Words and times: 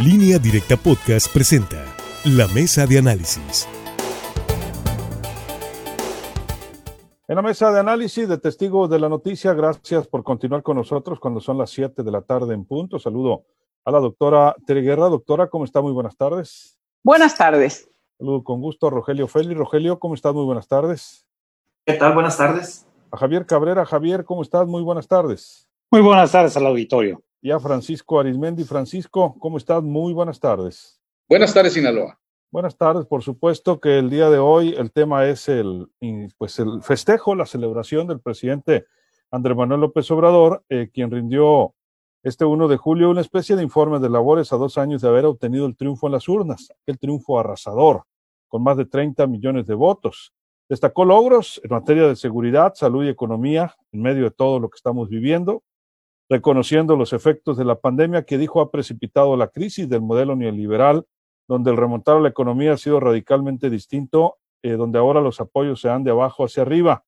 Línea 0.00 0.40
Directa 0.40 0.76
Podcast 0.76 1.32
presenta 1.32 1.84
La 2.24 2.48
Mesa 2.48 2.84
de 2.84 2.98
Análisis. 2.98 3.68
En 7.28 7.36
la 7.36 7.42
mesa 7.42 7.70
de 7.70 7.78
análisis 7.78 8.28
de 8.28 8.36
testigos 8.38 8.90
de 8.90 8.98
la 8.98 9.08
noticia, 9.08 9.54
gracias 9.54 10.08
por 10.08 10.24
continuar 10.24 10.64
con 10.64 10.78
nosotros 10.78 11.20
cuando 11.20 11.40
son 11.40 11.58
las 11.58 11.70
7 11.70 12.02
de 12.02 12.10
la 12.10 12.22
tarde 12.22 12.54
en 12.54 12.64
punto. 12.64 12.98
Saludo 12.98 13.44
a 13.84 13.92
la 13.92 14.00
doctora 14.00 14.56
Tere 14.66 14.80
Guerra. 14.80 15.08
Doctora, 15.08 15.46
¿cómo 15.46 15.64
está? 15.64 15.80
Muy 15.80 15.92
buenas 15.92 16.16
tardes. 16.16 16.76
Buenas 17.04 17.36
tardes. 17.36 17.88
Saludo 18.18 18.42
con 18.42 18.60
gusto 18.60 18.88
a 18.88 18.90
Rogelio 18.90 19.28
Félix. 19.28 19.56
Rogelio, 19.56 20.00
¿cómo 20.00 20.14
estás? 20.14 20.34
Muy 20.34 20.44
buenas 20.44 20.66
tardes. 20.66 21.24
¿Qué 21.86 21.92
tal? 21.92 22.14
Buenas 22.14 22.36
tardes. 22.36 22.84
A 23.12 23.16
Javier 23.16 23.46
Cabrera. 23.46 23.86
Javier, 23.86 24.24
¿cómo 24.24 24.42
estás? 24.42 24.66
Muy 24.66 24.82
buenas 24.82 25.06
tardes. 25.06 25.68
Muy 25.92 26.00
buenas 26.00 26.32
tardes 26.32 26.56
al 26.56 26.66
auditorio. 26.66 27.22
Y 27.44 27.50
a 27.50 27.60
Francisco 27.60 28.18
Arismendi. 28.18 28.64
Francisco, 28.64 29.36
¿cómo 29.38 29.58
estás? 29.58 29.82
Muy 29.82 30.14
buenas 30.14 30.40
tardes. 30.40 30.98
Buenas 31.28 31.52
tardes, 31.52 31.74
Sinaloa. 31.74 32.18
Buenas 32.50 32.78
tardes, 32.78 33.04
por 33.04 33.22
supuesto 33.22 33.80
que 33.80 33.98
el 33.98 34.08
día 34.08 34.30
de 34.30 34.38
hoy 34.38 34.74
el 34.78 34.90
tema 34.90 35.26
es 35.26 35.50
el, 35.50 35.86
pues 36.38 36.58
el 36.58 36.82
festejo, 36.82 37.34
la 37.34 37.44
celebración 37.44 38.06
del 38.06 38.20
presidente 38.20 38.86
Andrés 39.30 39.58
Manuel 39.58 39.82
López 39.82 40.10
Obrador, 40.10 40.64
eh, 40.70 40.88
quien 40.90 41.10
rindió 41.10 41.74
este 42.22 42.46
1 42.46 42.66
de 42.66 42.78
julio 42.78 43.10
una 43.10 43.20
especie 43.20 43.56
de 43.56 43.62
informe 43.62 43.98
de 43.98 44.08
labores 44.08 44.50
a 44.54 44.56
dos 44.56 44.78
años 44.78 45.02
de 45.02 45.08
haber 45.08 45.26
obtenido 45.26 45.66
el 45.66 45.76
triunfo 45.76 46.06
en 46.06 46.12
las 46.14 46.26
urnas, 46.30 46.72
el 46.86 46.98
triunfo 46.98 47.38
arrasador, 47.38 48.04
con 48.48 48.62
más 48.62 48.78
de 48.78 48.86
30 48.86 49.26
millones 49.26 49.66
de 49.66 49.74
votos. 49.74 50.32
Destacó 50.66 51.04
logros 51.04 51.60
en 51.62 51.72
materia 51.72 52.08
de 52.08 52.16
seguridad, 52.16 52.72
salud 52.74 53.04
y 53.04 53.10
economía 53.10 53.74
en 53.92 54.00
medio 54.00 54.24
de 54.24 54.30
todo 54.30 54.60
lo 54.60 54.70
que 54.70 54.76
estamos 54.76 55.10
viviendo, 55.10 55.62
reconociendo 56.34 56.96
los 56.96 57.12
efectos 57.12 57.56
de 57.56 57.64
la 57.64 57.78
pandemia 57.78 58.24
que 58.24 58.38
dijo 58.38 58.60
ha 58.60 58.72
precipitado 58.72 59.36
la 59.36 59.46
crisis 59.46 59.88
del 59.88 60.02
modelo 60.02 60.34
neoliberal 60.34 61.06
donde 61.46 61.70
el 61.70 61.76
remontar 61.76 62.16
a 62.16 62.20
la 62.20 62.28
economía 62.28 62.72
ha 62.72 62.76
sido 62.76 62.98
radicalmente 62.98 63.70
distinto, 63.70 64.38
eh, 64.60 64.72
donde 64.72 64.98
ahora 64.98 65.20
los 65.20 65.40
apoyos 65.40 65.80
se 65.80 65.86
dan 65.88 66.02
de 66.02 66.10
abajo 66.10 66.44
hacia 66.44 66.62
arriba 66.62 67.04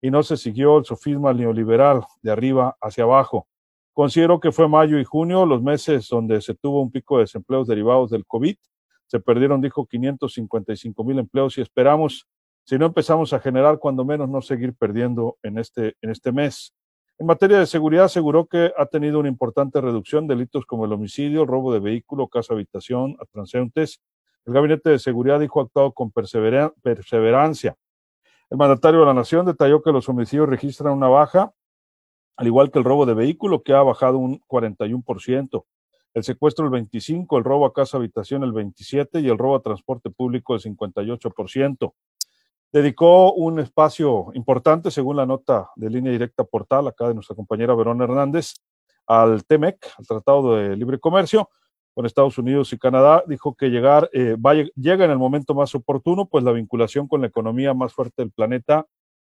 y 0.00 0.10
no 0.10 0.22
se 0.22 0.38
siguió 0.38 0.78
el 0.78 0.86
sofisma 0.86 1.34
neoliberal 1.34 2.04
de 2.22 2.30
arriba 2.30 2.74
hacia 2.80 3.04
abajo. 3.04 3.48
Considero 3.92 4.40
que 4.40 4.50
fue 4.50 4.66
mayo 4.66 4.98
y 4.98 5.04
junio 5.04 5.44
los 5.44 5.62
meses 5.62 6.08
donde 6.08 6.40
se 6.40 6.54
tuvo 6.54 6.80
un 6.80 6.90
pico 6.90 7.18
de 7.18 7.24
desempleos 7.24 7.68
derivados 7.68 8.10
del 8.10 8.24
COVID. 8.24 8.56
Se 9.08 9.20
perdieron, 9.20 9.60
dijo, 9.60 9.84
555 9.84 11.04
mil 11.04 11.18
empleos 11.18 11.58
y 11.58 11.60
esperamos, 11.60 12.26
si 12.64 12.78
no 12.78 12.86
empezamos 12.86 13.34
a 13.34 13.40
generar, 13.40 13.78
cuando 13.78 14.06
menos 14.06 14.30
no 14.30 14.40
seguir 14.40 14.74
perdiendo 14.74 15.36
en 15.42 15.58
este, 15.58 15.96
en 16.00 16.10
este 16.10 16.32
mes. 16.32 16.72
En 17.20 17.26
materia 17.26 17.58
de 17.58 17.66
seguridad, 17.66 18.06
aseguró 18.06 18.46
que 18.46 18.72
ha 18.78 18.86
tenido 18.86 19.20
una 19.20 19.28
importante 19.28 19.78
reducción 19.78 20.26
de 20.26 20.34
delitos 20.34 20.64
como 20.64 20.86
el 20.86 20.92
homicidio, 20.94 21.44
robo 21.44 21.70
de 21.70 21.78
vehículo, 21.78 22.28
casa 22.28 22.54
habitación, 22.54 23.14
a 23.20 23.26
transeúntes. 23.26 24.00
El 24.46 24.54
Gabinete 24.54 24.88
de 24.88 24.98
Seguridad 24.98 25.38
dijo 25.38 25.60
ha 25.60 25.64
actuado 25.64 25.92
con 25.92 26.10
perseverancia. 26.10 27.76
El 28.48 28.56
mandatario 28.56 29.00
de 29.00 29.06
la 29.06 29.12
Nación 29.12 29.44
detalló 29.44 29.82
que 29.82 29.92
los 29.92 30.08
homicidios 30.08 30.48
registran 30.48 30.94
una 30.94 31.08
baja, 31.08 31.52
al 32.38 32.46
igual 32.46 32.70
que 32.70 32.78
el 32.78 32.86
robo 32.86 33.04
de 33.04 33.12
vehículo, 33.12 33.62
que 33.62 33.74
ha 33.74 33.82
bajado 33.82 34.16
un 34.16 34.40
41%, 34.48 35.66
el 36.14 36.24
secuestro 36.24 36.64
el 36.64 36.72
25%, 36.72 37.36
el 37.36 37.44
robo 37.44 37.66
a 37.66 37.74
casa 37.74 37.98
habitación 37.98 38.44
el 38.44 38.54
27% 38.54 39.22
y 39.22 39.28
el 39.28 39.36
robo 39.36 39.56
a 39.56 39.60
transporte 39.60 40.08
público 40.08 40.54
el 40.54 40.62
58% 40.62 41.92
dedicó 42.72 43.32
un 43.32 43.58
espacio 43.58 44.30
importante, 44.34 44.90
según 44.90 45.16
la 45.16 45.26
nota 45.26 45.70
de 45.76 45.90
línea 45.90 46.12
directa 46.12 46.44
portal 46.44 46.88
acá 46.88 47.08
de 47.08 47.14
nuestra 47.14 47.36
compañera 47.36 47.74
Verón 47.74 48.00
Hernández, 48.02 48.54
al 49.06 49.44
TEMEC, 49.44 49.86
al 49.98 50.06
Tratado 50.06 50.56
de 50.56 50.76
Libre 50.76 50.98
Comercio 50.98 51.48
con 51.94 52.06
Estados 52.06 52.38
Unidos 52.38 52.72
y 52.72 52.78
Canadá. 52.78 53.24
Dijo 53.26 53.54
que 53.54 53.68
llegar, 53.68 54.08
eh, 54.12 54.36
llega 54.76 55.04
en 55.04 55.10
el 55.10 55.18
momento 55.18 55.54
más 55.54 55.74
oportuno, 55.74 56.26
pues 56.26 56.44
la 56.44 56.52
vinculación 56.52 57.08
con 57.08 57.20
la 57.20 57.26
economía 57.26 57.74
más 57.74 57.92
fuerte 57.92 58.22
del 58.22 58.30
planeta 58.30 58.86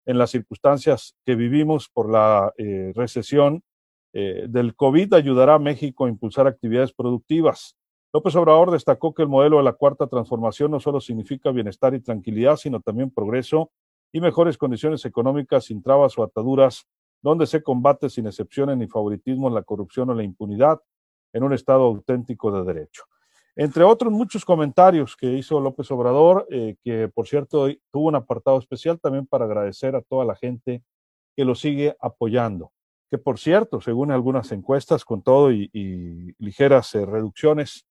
en 0.06 0.18
las 0.18 0.32
circunstancias 0.32 1.16
que 1.26 1.36
vivimos 1.36 1.90
por 1.90 2.10
la 2.10 2.54
eh, 2.58 2.92
recesión 2.96 3.62
eh, 4.14 4.46
del 4.48 4.74
COVID 4.76 5.14
ayudará 5.14 5.56
a 5.56 5.60
México 5.60 6.06
a 6.06 6.10
impulsar 6.10 6.48
actividades 6.48 6.94
productivas 6.94 7.76
López 8.14 8.36
Obrador 8.36 8.72
destacó 8.72 9.14
que 9.14 9.24
el 9.24 9.28
modelo 9.28 9.58
de 9.58 9.64
la 9.64 9.74
cuarta 9.74 10.08
transformación 10.08 10.72
no 10.72 10.80
solo 10.80 11.02
significa 11.02 11.52
bienestar 11.52 11.94
y 11.94 12.00
tranquilidad, 12.00 12.56
sino 12.56 12.80
también 12.80 13.12
progreso 13.12 13.72
y 14.12 14.22
mejores 14.22 14.58
condiciones 14.58 15.04
económicas 15.06 15.66
sin 15.66 15.84
trabas 15.84 16.18
o 16.18 16.24
ataduras, 16.24 16.88
donde 17.22 17.46
se 17.46 17.62
combate 17.62 18.10
sin 18.10 18.28
excepciones 18.28 18.78
ni 18.78 18.88
favoritismo 18.88 19.50
la 19.50 19.64
corrupción 19.64 20.10
o 20.10 20.14
la 20.14 20.24
impunidad 20.24 20.80
en 21.34 21.44
un 21.44 21.54
Estado 21.54 21.84
auténtico 21.84 22.52
de 22.52 22.74
derecho. 22.74 23.04
Entre 23.56 23.84
otros 23.84 24.14
muchos 24.14 24.46
comentarios 24.46 25.16
que 25.16 25.34
hizo 25.34 25.60
López 25.60 25.90
Obrador, 25.92 26.48
eh, 26.52 26.76
que 26.84 27.10
por 27.10 27.28
cierto 27.28 27.68
tuvo 27.92 28.08
un 28.08 28.16
apartado 28.16 28.60
especial 28.60 29.00
también 29.00 29.26
para 29.26 29.46
agradecer 29.46 29.96
a 29.96 30.02
toda 30.02 30.26
la 30.26 30.36
gente 30.36 30.84
que 31.36 31.44
lo 31.44 31.56
sigue 31.56 31.96
apoyando, 32.00 32.72
que 33.10 33.18
por 33.18 33.40
cierto, 33.40 33.82
según 33.82 34.12
algunas 34.12 34.52
encuestas, 34.52 35.04
con 35.04 35.24
todo 35.24 35.52
y, 35.52 36.36
ligeras 36.38 36.94
eh, 36.96 37.06
reducciones, 37.06 37.88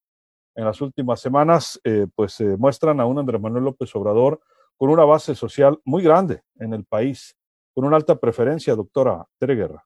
en 0.57 0.65
las 0.65 0.81
últimas 0.81 1.21
semanas, 1.21 1.79
eh, 1.83 2.07
pues 2.15 2.41
muestran 2.57 2.99
a 2.99 3.05
un 3.05 3.19
Andrés 3.19 3.39
Manuel 3.39 3.65
López 3.65 3.95
Obrador 3.95 4.41
con 4.75 4.89
una 4.89 5.05
base 5.05 5.35
social 5.35 5.79
muy 5.85 6.03
grande 6.03 6.41
en 6.59 6.73
el 6.73 6.83
país, 6.83 7.37
con 7.73 7.85
una 7.85 7.95
alta 7.95 8.15
preferencia, 8.15 8.75
doctora 8.75 9.23
Tere 9.39 9.55
Guerra. 9.55 9.85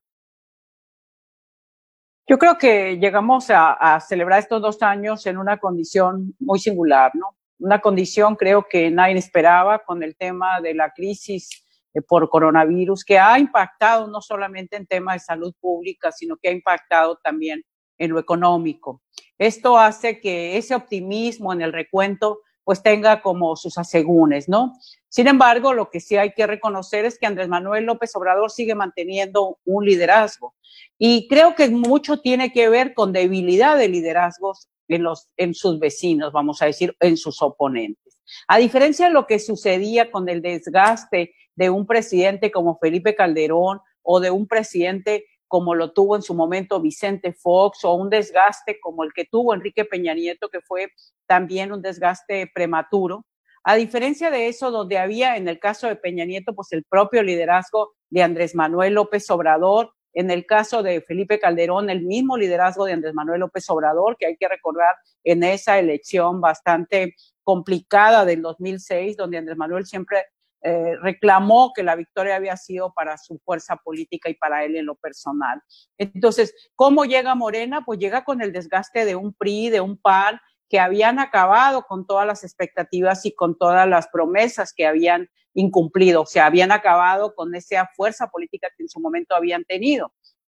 Yo 2.25 2.39
creo 2.39 2.57
que 2.57 2.97
llegamos 2.97 3.47
a, 3.49 3.99
celebrar 3.99 4.39
estos 4.39 4.61
dos 4.61 4.81
años 4.81 5.25
en 5.25 5.37
una 5.37 5.57
condición 5.57 6.33
muy 6.39 6.59
singular, 6.59 7.11
¿no? 7.13 7.35
Una 7.59 7.79
condición 7.79 8.37
creo 8.37 8.65
que 8.69 8.89
nadie 8.89 9.17
esperaba 9.17 9.79
con 9.79 10.01
el 10.01 10.15
tema 10.15 10.61
de 10.61 10.73
la 10.73 10.91
crisis 10.91 11.65
eh, 11.93 12.01
por 12.01 12.29
coronavirus, 12.29 13.03
que 13.03 13.19
ha 13.19 13.37
impactado 13.37 14.07
no 14.07 14.21
solamente 14.21 14.77
en 14.77 14.87
temas 14.87 15.15
de 15.15 15.19
salud 15.19 15.53
pública, 15.59 16.13
sino 16.13 16.37
que 16.37 16.47
ha 16.47 16.53
impactado 16.53 17.19
también 17.21 17.63
en 18.01 18.11
lo 18.11 18.19
económico. 18.19 19.01
Esto 19.37 19.77
hace 19.77 20.19
que 20.19 20.57
ese 20.57 20.73
optimismo 20.73 21.53
en 21.53 21.61
el 21.61 21.71
recuento 21.71 22.39
pues 22.63 22.83
tenga 22.83 23.21
como 23.21 23.55
sus 23.55 23.77
asegúnes, 23.77 24.47
¿no? 24.47 24.73
Sin 25.07 25.27
embargo, 25.27 25.73
lo 25.73 25.89
que 25.89 25.99
sí 25.99 26.15
hay 26.17 26.33
que 26.33 26.47
reconocer 26.47 27.05
es 27.05 27.17
que 27.17 27.25
Andrés 27.25 27.47
Manuel 27.47 27.85
López 27.85 28.15
Obrador 28.15 28.51
sigue 28.51 28.75
manteniendo 28.75 29.59
un 29.65 29.85
liderazgo 29.85 30.55
y 30.97 31.27
creo 31.27 31.55
que 31.55 31.69
mucho 31.69 32.21
tiene 32.21 32.51
que 32.51 32.69
ver 32.69 32.93
con 32.93 33.13
debilidad 33.13 33.77
de 33.77 33.89
liderazgos 33.89 34.69
en, 34.87 35.03
los, 35.03 35.29
en 35.37 35.53
sus 35.53 35.79
vecinos, 35.79 36.33
vamos 36.33 36.61
a 36.61 36.65
decir, 36.65 36.95
en 36.99 37.17
sus 37.17 37.41
oponentes. 37.41 38.19
A 38.47 38.57
diferencia 38.57 39.07
de 39.07 39.13
lo 39.13 39.27
que 39.27 39.39
sucedía 39.39 40.11
con 40.11 40.29
el 40.29 40.41
desgaste 40.41 41.33
de 41.55 41.69
un 41.69 41.85
presidente 41.85 42.51
como 42.51 42.77
Felipe 42.79 43.15
Calderón 43.15 43.81
o 44.01 44.19
de 44.19 44.31
un 44.31 44.47
presidente 44.47 45.25
como 45.51 45.75
lo 45.75 45.91
tuvo 45.91 46.15
en 46.15 46.21
su 46.21 46.33
momento 46.33 46.79
Vicente 46.79 47.33
Fox 47.33 47.83
o 47.83 47.93
un 47.95 48.09
desgaste 48.09 48.79
como 48.79 49.03
el 49.03 49.11
que 49.11 49.25
tuvo 49.25 49.53
Enrique 49.53 49.83
Peña 49.83 50.13
Nieto, 50.13 50.47
que 50.47 50.61
fue 50.61 50.93
también 51.27 51.73
un 51.73 51.81
desgaste 51.81 52.49
prematuro. 52.55 53.25
A 53.65 53.75
diferencia 53.75 54.31
de 54.31 54.47
eso, 54.47 54.71
donde 54.71 54.97
había 54.97 55.35
en 55.35 55.49
el 55.49 55.59
caso 55.59 55.87
de 55.87 55.97
Peña 55.97 56.23
Nieto, 56.23 56.55
pues 56.55 56.71
el 56.71 56.85
propio 56.85 57.21
liderazgo 57.21 57.91
de 58.09 58.23
Andrés 58.23 58.55
Manuel 58.55 58.93
López 58.93 59.29
Obrador, 59.29 59.91
en 60.13 60.31
el 60.31 60.45
caso 60.45 60.83
de 60.83 61.01
Felipe 61.01 61.37
Calderón, 61.37 61.89
el 61.89 62.03
mismo 62.03 62.37
liderazgo 62.37 62.85
de 62.85 62.93
Andrés 62.93 63.13
Manuel 63.13 63.41
López 63.41 63.69
Obrador, 63.69 64.15
que 64.17 64.27
hay 64.27 64.37
que 64.37 64.47
recordar 64.47 64.95
en 65.25 65.43
esa 65.43 65.79
elección 65.79 66.39
bastante 66.39 67.15
complicada 67.43 68.23
del 68.23 68.41
2006, 68.41 69.17
donde 69.17 69.39
Andrés 69.39 69.57
Manuel 69.57 69.85
siempre 69.85 70.27
eh, 70.63 70.95
reclamó 71.01 71.71
que 71.73 71.83
la 71.83 71.95
victoria 71.95 72.35
había 72.35 72.55
sido 72.55 72.93
para 72.93 73.17
su 73.17 73.39
fuerza 73.39 73.77
política 73.77 74.29
y 74.29 74.35
para 74.35 74.63
él 74.63 74.75
en 74.75 74.85
lo 74.85 74.95
personal. 74.95 75.61
Entonces, 75.97 76.53
¿cómo 76.75 77.05
llega 77.05 77.33
Morena? 77.33 77.83
Pues 77.83 77.99
llega 77.99 78.23
con 78.23 78.41
el 78.41 78.53
desgaste 78.53 79.05
de 79.05 79.15
un 79.15 79.33
PRI, 79.33 79.69
de 79.69 79.81
un 79.81 79.97
PAN, 79.97 80.39
que 80.69 80.79
habían 80.79 81.19
acabado 81.19 81.83
con 81.83 82.07
todas 82.07 82.25
las 82.25 82.43
expectativas 82.43 83.25
y 83.25 83.33
con 83.35 83.57
todas 83.57 83.87
las 83.89 84.07
promesas 84.07 84.71
que 84.73 84.87
habían 84.87 85.27
incumplido, 85.53 86.21
o 86.21 86.25
sea, 86.25 86.45
habían 86.45 86.71
acabado 86.71 87.35
con 87.35 87.53
esa 87.55 87.89
fuerza 87.95 88.27
política 88.27 88.69
que 88.77 88.83
en 88.83 88.89
su 88.89 89.01
momento 89.01 89.35
habían 89.35 89.65
tenido. 89.65 90.13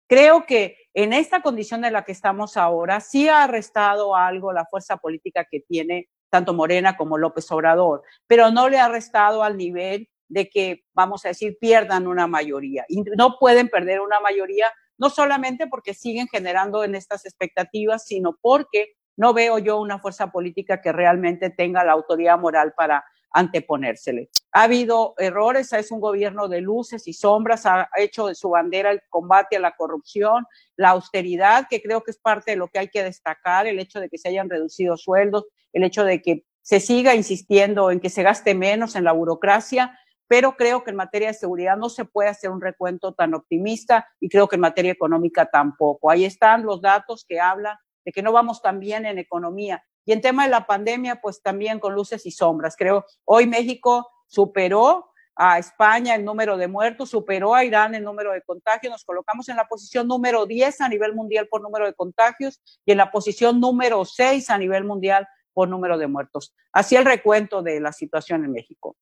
Creo 0.08 0.46
que 0.46 0.76
en 0.94 1.14
esta 1.14 1.42
condición 1.42 1.86
en 1.86 1.94
la 1.94 2.04
que 2.04 2.12
estamos 2.12 2.58
ahora, 2.58 3.00
sí 3.00 3.30
ha 3.30 3.44
arrestado 3.44 4.14
algo 4.16 4.52
la 4.52 4.66
fuerza 4.66 4.98
política 4.98 5.48
que 5.50 5.62
tiene 5.62 6.10
tanto 6.32 6.54
Morena 6.56 6.98
como 6.98 7.20
López 7.20 7.52
Obrador, 7.52 8.02
pero 8.26 8.50
no 8.50 8.70
le 8.70 8.80
ha 8.80 8.88
restado 8.88 9.44
al 9.44 9.58
nivel 9.58 10.10
de 10.30 10.50
que, 10.50 10.86
vamos 10.94 11.26
a 11.26 11.28
decir, 11.28 11.58
pierdan 11.60 12.08
una 12.08 12.26
mayoría. 12.26 12.86
Y 12.88 13.04
no 13.18 13.38
pueden 13.38 13.68
perder 13.68 14.00
una 14.00 14.20
mayoría, 14.22 14.68
no 14.98 15.10
solamente 15.10 15.68
porque 15.68 15.94
siguen 15.94 16.28
generando 16.30 16.84
en 16.84 16.96
estas 16.96 17.26
expectativas, 17.26 18.06
sino 18.06 18.38
porque 18.42 18.94
no 19.18 19.34
veo 19.34 19.60
yo 19.60 19.80
una 19.80 20.00
fuerza 20.00 20.32
política 20.32 20.82
que 20.82 20.94
realmente 20.94 21.50
tenga 21.50 21.84
la 21.84 21.92
autoridad 21.92 22.40
moral 22.40 22.74
para 22.76 23.04
anteponérsele. 23.32 24.30
Ha 24.54 24.64
habido 24.64 25.14
errores, 25.18 25.72
es 25.72 25.92
un 25.92 26.02
gobierno 26.02 26.48
de 26.48 26.62
luces 26.62 27.08
y 27.08 27.14
sombras, 27.14 27.66
ha 27.66 27.88
hecho 27.98 28.28
de 28.28 28.36
su 28.36 28.50
bandera 28.50 28.92
el 28.92 29.02
combate 29.10 29.56
a 29.56 29.60
la 29.60 29.76
corrupción, 29.76 30.46
la 30.76 30.90
austeridad, 30.90 31.68
que 31.70 31.82
creo 31.82 32.02
que 32.02 32.12
es 32.12 32.18
parte 32.18 32.52
de 32.52 32.58
lo 32.58 32.68
que 32.68 32.80
hay 32.80 32.90
que 32.90 33.04
destacar, 33.04 33.66
el 33.68 33.80
hecho 33.80 34.00
de 34.00 34.10
que 34.10 34.18
se 34.18 34.28
hayan 34.28 34.50
reducido 34.50 34.98
sueldos, 34.98 35.46
el 35.72 35.84
hecho 35.84 36.04
de 36.04 36.22
que 36.22 36.46
se 36.62 36.80
siga 36.80 37.16
insistiendo 37.16 37.92
en 37.92 38.00
que 38.00 38.10
se 38.10 38.24
gaste 38.24 38.54
menos 38.54 38.96
en 38.96 39.04
la 39.04 39.14
burocracia, 39.14 39.98
pero 40.28 40.56
creo 40.56 40.84
que 40.84 40.92
en 40.92 40.96
materia 40.96 41.30
de 41.30 41.34
seguridad 41.34 41.76
no 41.76 41.90
se 41.90 42.06
puede 42.06 42.30
hacer 42.30 42.52
un 42.52 42.62
recuento 42.62 43.14
tan 43.14 43.34
optimista 43.34 44.08
y 44.20 44.30
creo 44.30 44.48
que 44.48 44.56
en 44.56 44.62
materia 44.62 44.92
económica 44.92 45.46
tampoco. 45.46 46.10
Ahí 46.10 46.24
están 46.24 46.64
los 46.64 46.82
datos 46.82 47.26
que 47.28 47.40
hablan 47.40 47.78
de 48.06 48.12
que 48.12 48.22
no 48.22 48.32
vamos 48.32 48.62
tan 48.62 48.80
bien 48.80 49.06
en 49.06 49.18
economía. 49.18 49.84
Y 50.06 50.14
en 50.14 50.22
tema 50.22 50.46
de 50.46 50.50
la 50.50 50.66
pandemia, 50.66 51.20
pues 51.22 51.42
también 51.42 51.80
con 51.80 51.94
luces 51.94 52.26
y 52.26 52.32
sombras. 52.32 52.76
Creo 52.78 53.06
hoy 53.26 53.46
México 53.46 54.10
superó 54.32 55.12
a 55.36 55.60
España 55.60 56.16
el 56.16 56.24
número 56.24 56.58
de 56.58 56.68
muertos, 56.68 57.10
superó 57.10 57.54
a 57.54 57.66
Irán 57.66 57.96
el 57.96 58.04
número 58.04 58.32
de 58.32 58.42
contagios, 58.42 58.92
nos 58.92 59.04
colocamos 59.04 59.50
en 59.50 59.58
la 59.58 59.68
posición 59.68 60.08
número 60.08 60.46
10 60.46 60.82
a 60.82 60.90
nivel 60.90 61.14
mundial 61.14 61.48
por 61.50 61.62
número 61.62 61.86
de 61.86 61.94
contagios 61.94 62.62
y 62.86 62.92
en 62.92 62.98
la 62.98 63.12
posición 63.12 63.60
número 63.60 64.06
6 64.06 64.50
a 64.50 64.58
nivel 64.58 64.84
mundial 64.84 65.28
por 65.54 65.68
número 65.68 65.98
de 65.98 66.08
muertos. 66.08 66.56
Así 66.72 66.96
el 66.96 67.06
recuento 67.06 67.62
de 67.62 67.80
la 67.80 67.92
situación 67.92 68.46
en 68.46 68.54
México. 68.54 68.96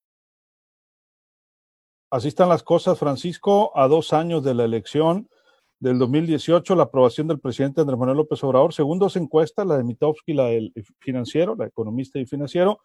Así 2.10 2.28
están 2.28 2.48
las 2.48 2.64
cosas, 2.64 2.98
Francisco, 2.98 3.70
a 3.76 3.86
dos 3.86 4.12
años 4.12 4.42
de 4.42 4.54
la 4.54 4.64
elección 4.64 5.28
del 5.78 5.98
2018, 5.98 6.74
la 6.74 6.84
aprobación 6.84 7.28
del 7.28 7.38
presidente 7.38 7.80
Andrés 7.80 7.98
Manuel 7.98 8.18
López 8.18 8.42
Obrador, 8.42 8.74
según 8.74 8.98
dos 8.98 9.14
encuestas, 9.16 9.66
la 9.66 9.76
de 9.76 9.84
Mitowski, 9.84 10.32
la 10.32 10.46
del 10.46 10.72
financiero, 10.98 11.54
la 11.56 11.66
economista 11.66 12.18
y 12.18 12.26
financiero, 12.26 12.80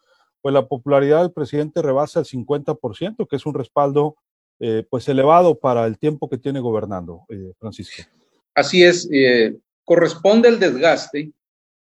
pues 0.46 0.54
la 0.54 0.68
popularidad 0.68 1.22
del 1.22 1.32
presidente 1.32 1.82
rebasa 1.82 2.20
el 2.20 2.24
50%, 2.24 3.26
que 3.28 3.34
es 3.34 3.46
un 3.46 3.54
respaldo 3.54 4.14
eh, 4.60 4.84
pues 4.88 5.08
elevado 5.08 5.58
para 5.58 5.84
el 5.88 5.98
tiempo 5.98 6.28
que 6.28 6.38
tiene 6.38 6.60
gobernando, 6.60 7.24
eh, 7.30 7.52
Francisco. 7.58 8.04
Así 8.54 8.84
es, 8.84 9.08
eh, 9.12 9.56
corresponde 9.82 10.48
el 10.48 10.60
desgaste 10.60 11.32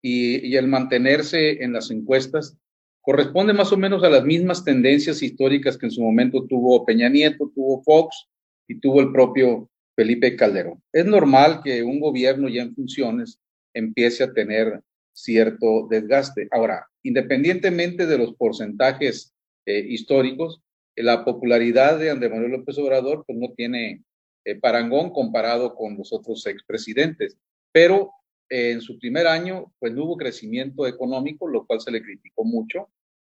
y, 0.03 0.45
y 0.45 0.57
el 0.57 0.67
mantenerse 0.67 1.63
en 1.63 1.73
las 1.73 1.93
encuestas 1.93 2.57
corresponde 3.01 3.53
más 3.53 3.73
o 3.73 3.77
menos 3.77 4.03
a 4.03 4.11
las 4.11 4.25
mismas 4.25 4.65
tendencias 4.65 5.23
históricas 5.23 5.79
que 5.79 5.87
en 5.87 5.93
su 5.93 6.03
momento 6.03 6.45
tuvo 6.49 6.85
Peña 6.85 7.09
Nieto, 7.09 7.53
tuvo 7.55 7.81
Fox 7.85 8.27
y 8.67 8.81
tuvo 8.81 9.03
el 9.03 9.13
propio 9.13 9.71
Felipe 9.95 10.35
Calderón. 10.35 10.83
Es 10.93 11.07
normal 11.07 11.61
que 11.63 11.85
un 11.85 12.01
gobierno 12.01 12.49
ya 12.49 12.63
en 12.63 12.75
funciones 12.75 13.39
empiece 13.73 14.25
a 14.25 14.33
tener 14.33 14.83
cierto 15.23 15.89
desgaste. 15.91 16.49
Ahora, 16.51 16.87
independientemente 17.03 18.07
de 18.07 18.19
los 18.19 18.35
porcentajes 18.35 19.35
eh, 19.67 19.85
históricos, 19.89 20.63
la 20.97 21.25
popularidad 21.25 21.99
de 21.99 22.11
Andrés 22.11 22.31
Manuel 22.31 22.53
López 22.53 22.79
Obrador 22.79 23.25
pues 23.27 23.39
no 23.39 23.53
tiene 23.57 24.03
eh, 24.45 24.55
parangón 24.57 25.11
comparado 25.11 25.75
con 25.75 25.97
los 25.97 26.13
otros 26.13 26.47
expresidentes, 26.47 27.37
pero 27.73 28.13
eh, 28.49 28.71
en 28.73 28.81
su 28.81 28.99
primer 28.99 29.27
año 29.27 29.73
pues 29.79 29.93
no 29.93 30.05
hubo 30.05 30.17
crecimiento 30.17 30.87
económico, 30.87 31.49
lo 31.49 31.67
cual 31.67 31.81
se 31.81 31.91
le 31.91 32.03
criticó 32.03 32.45
mucho 32.45 32.89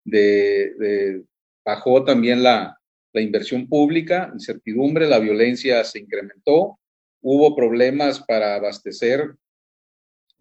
de, 0.05 1.23
bajó 1.65 2.05
también 2.05 2.43
la, 2.43 2.79
la 3.13 3.21
inversión 3.21 3.69
pública, 3.69 4.31
incertidumbre, 4.33 5.07
la 5.07 5.19
violencia 5.19 5.83
se 5.85 6.01
incrementó, 6.01 6.79
hubo 7.23 7.57
problemas 7.57 8.21
para 8.21 8.57
abastecer 8.57 9.37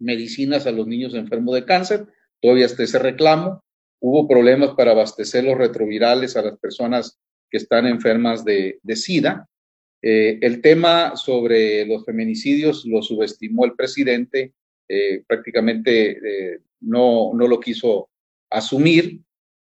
medicinas 0.04 0.66
a 0.66 0.72
los 0.72 0.86
niños 0.86 1.14
enfermos 1.14 1.54
de 1.54 1.64
cáncer, 1.64 2.06
todavía 2.40 2.66
está 2.66 2.84
ese 2.84 2.98
reclamo, 2.98 3.64
hubo 4.00 4.28
problemas 4.28 4.70
para 4.76 4.92
abastecer 4.92 5.44
los 5.44 5.58
retrovirales 5.58 6.36
a 6.36 6.42
las 6.42 6.58
personas 6.58 7.18
que 7.50 7.56
están 7.56 7.86
enfermas 7.86 8.44
de, 8.44 8.78
SIDA. 8.94 9.48
Eh, 10.02 10.38
el 10.42 10.60
tema 10.60 11.16
sobre 11.16 11.86
los 11.86 12.04
feminicidios 12.04 12.84
lo 12.84 13.02
subestimó 13.02 13.64
el 13.64 13.74
presidente, 13.74 14.52
eh, 14.88 15.22
prácticamente 15.26 16.10
eh, 16.10 16.58
no, 16.80 17.32
no 17.34 17.48
lo 17.48 17.58
quiso 17.58 18.10
asumir 18.50 19.24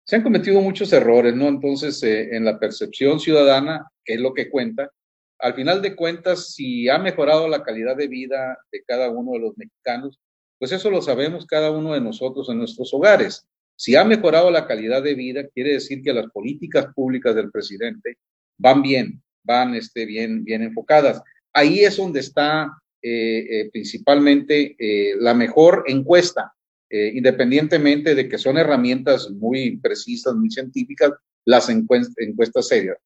se 0.04 0.16
han 0.16 0.24
cometido 0.24 0.60
muchos 0.62 0.92
errores, 0.94 1.36
¿no? 1.36 1.48
Entonces, 1.48 2.02
en 2.04 2.44
la 2.44 2.60
percepción 2.60 3.20
ciudadana, 3.20 3.90
que 4.04 4.16
es 4.16 4.20
lo 4.20 4.34
que 4.34 4.50
cuenta, 4.50 4.92
al 5.42 5.54
final 5.54 5.82
de 5.82 5.96
cuentas, 5.96 6.54
si 6.54 6.88
ha 6.90 6.98
mejorado 6.98 7.48
la 7.48 7.64
calidad 7.64 7.96
de 7.96 8.08
vida 8.08 8.58
de 8.72 8.84
cada 8.84 9.10
uno 9.10 9.34
de 9.34 9.40
los 9.40 9.58
mexicanos, 9.58 10.20
pues 10.60 10.72
eso 10.72 10.90
lo 10.90 11.02
sabemos 11.02 11.46
cada 11.46 11.72
uno 11.72 11.94
de 11.94 12.02
nosotros 12.02 12.50
en 12.50 12.60
nuestros 12.60 12.94
hogares. 12.94 13.46
Si 13.76 13.96
ha 13.96 14.04
mejorado 14.04 14.52
la 14.52 14.68
calidad 14.68 15.02
de 15.02 15.16
vida, 15.16 15.48
quiere 15.54 15.74
decir 15.74 16.04
que 16.04 16.14
las 16.14 16.28
políticas 16.32 16.88
públicas 16.94 17.36
del 17.36 17.52
presidente 17.52 18.18
van 18.58 18.82
bien, 18.82 19.24
van 19.44 19.74
este, 19.74 20.06
bien, 20.06 20.44
bien 20.44 20.62
enfocadas. 20.62 21.22
Ahí 21.54 21.80
es 21.80 21.98
donde 21.98 22.20
está 22.20 22.72
eh, 23.02 23.48
eh, 23.50 23.70
principalmente 23.72 24.76
la 25.20 25.34
mejor 25.34 25.86
encuesta 25.88 26.54
eh, 26.94 27.14
independientemente 27.16 28.16
de 28.16 28.28
que 28.28 28.38
son 28.38 28.58
herramientas 28.58 29.30
muy 29.30 29.78
precisas, 29.78 30.36
muy 30.36 30.52
científicas, 30.52 31.12
las 31.46 31.70
encuestas, 31.70 32.68
serias. 32.68 32.98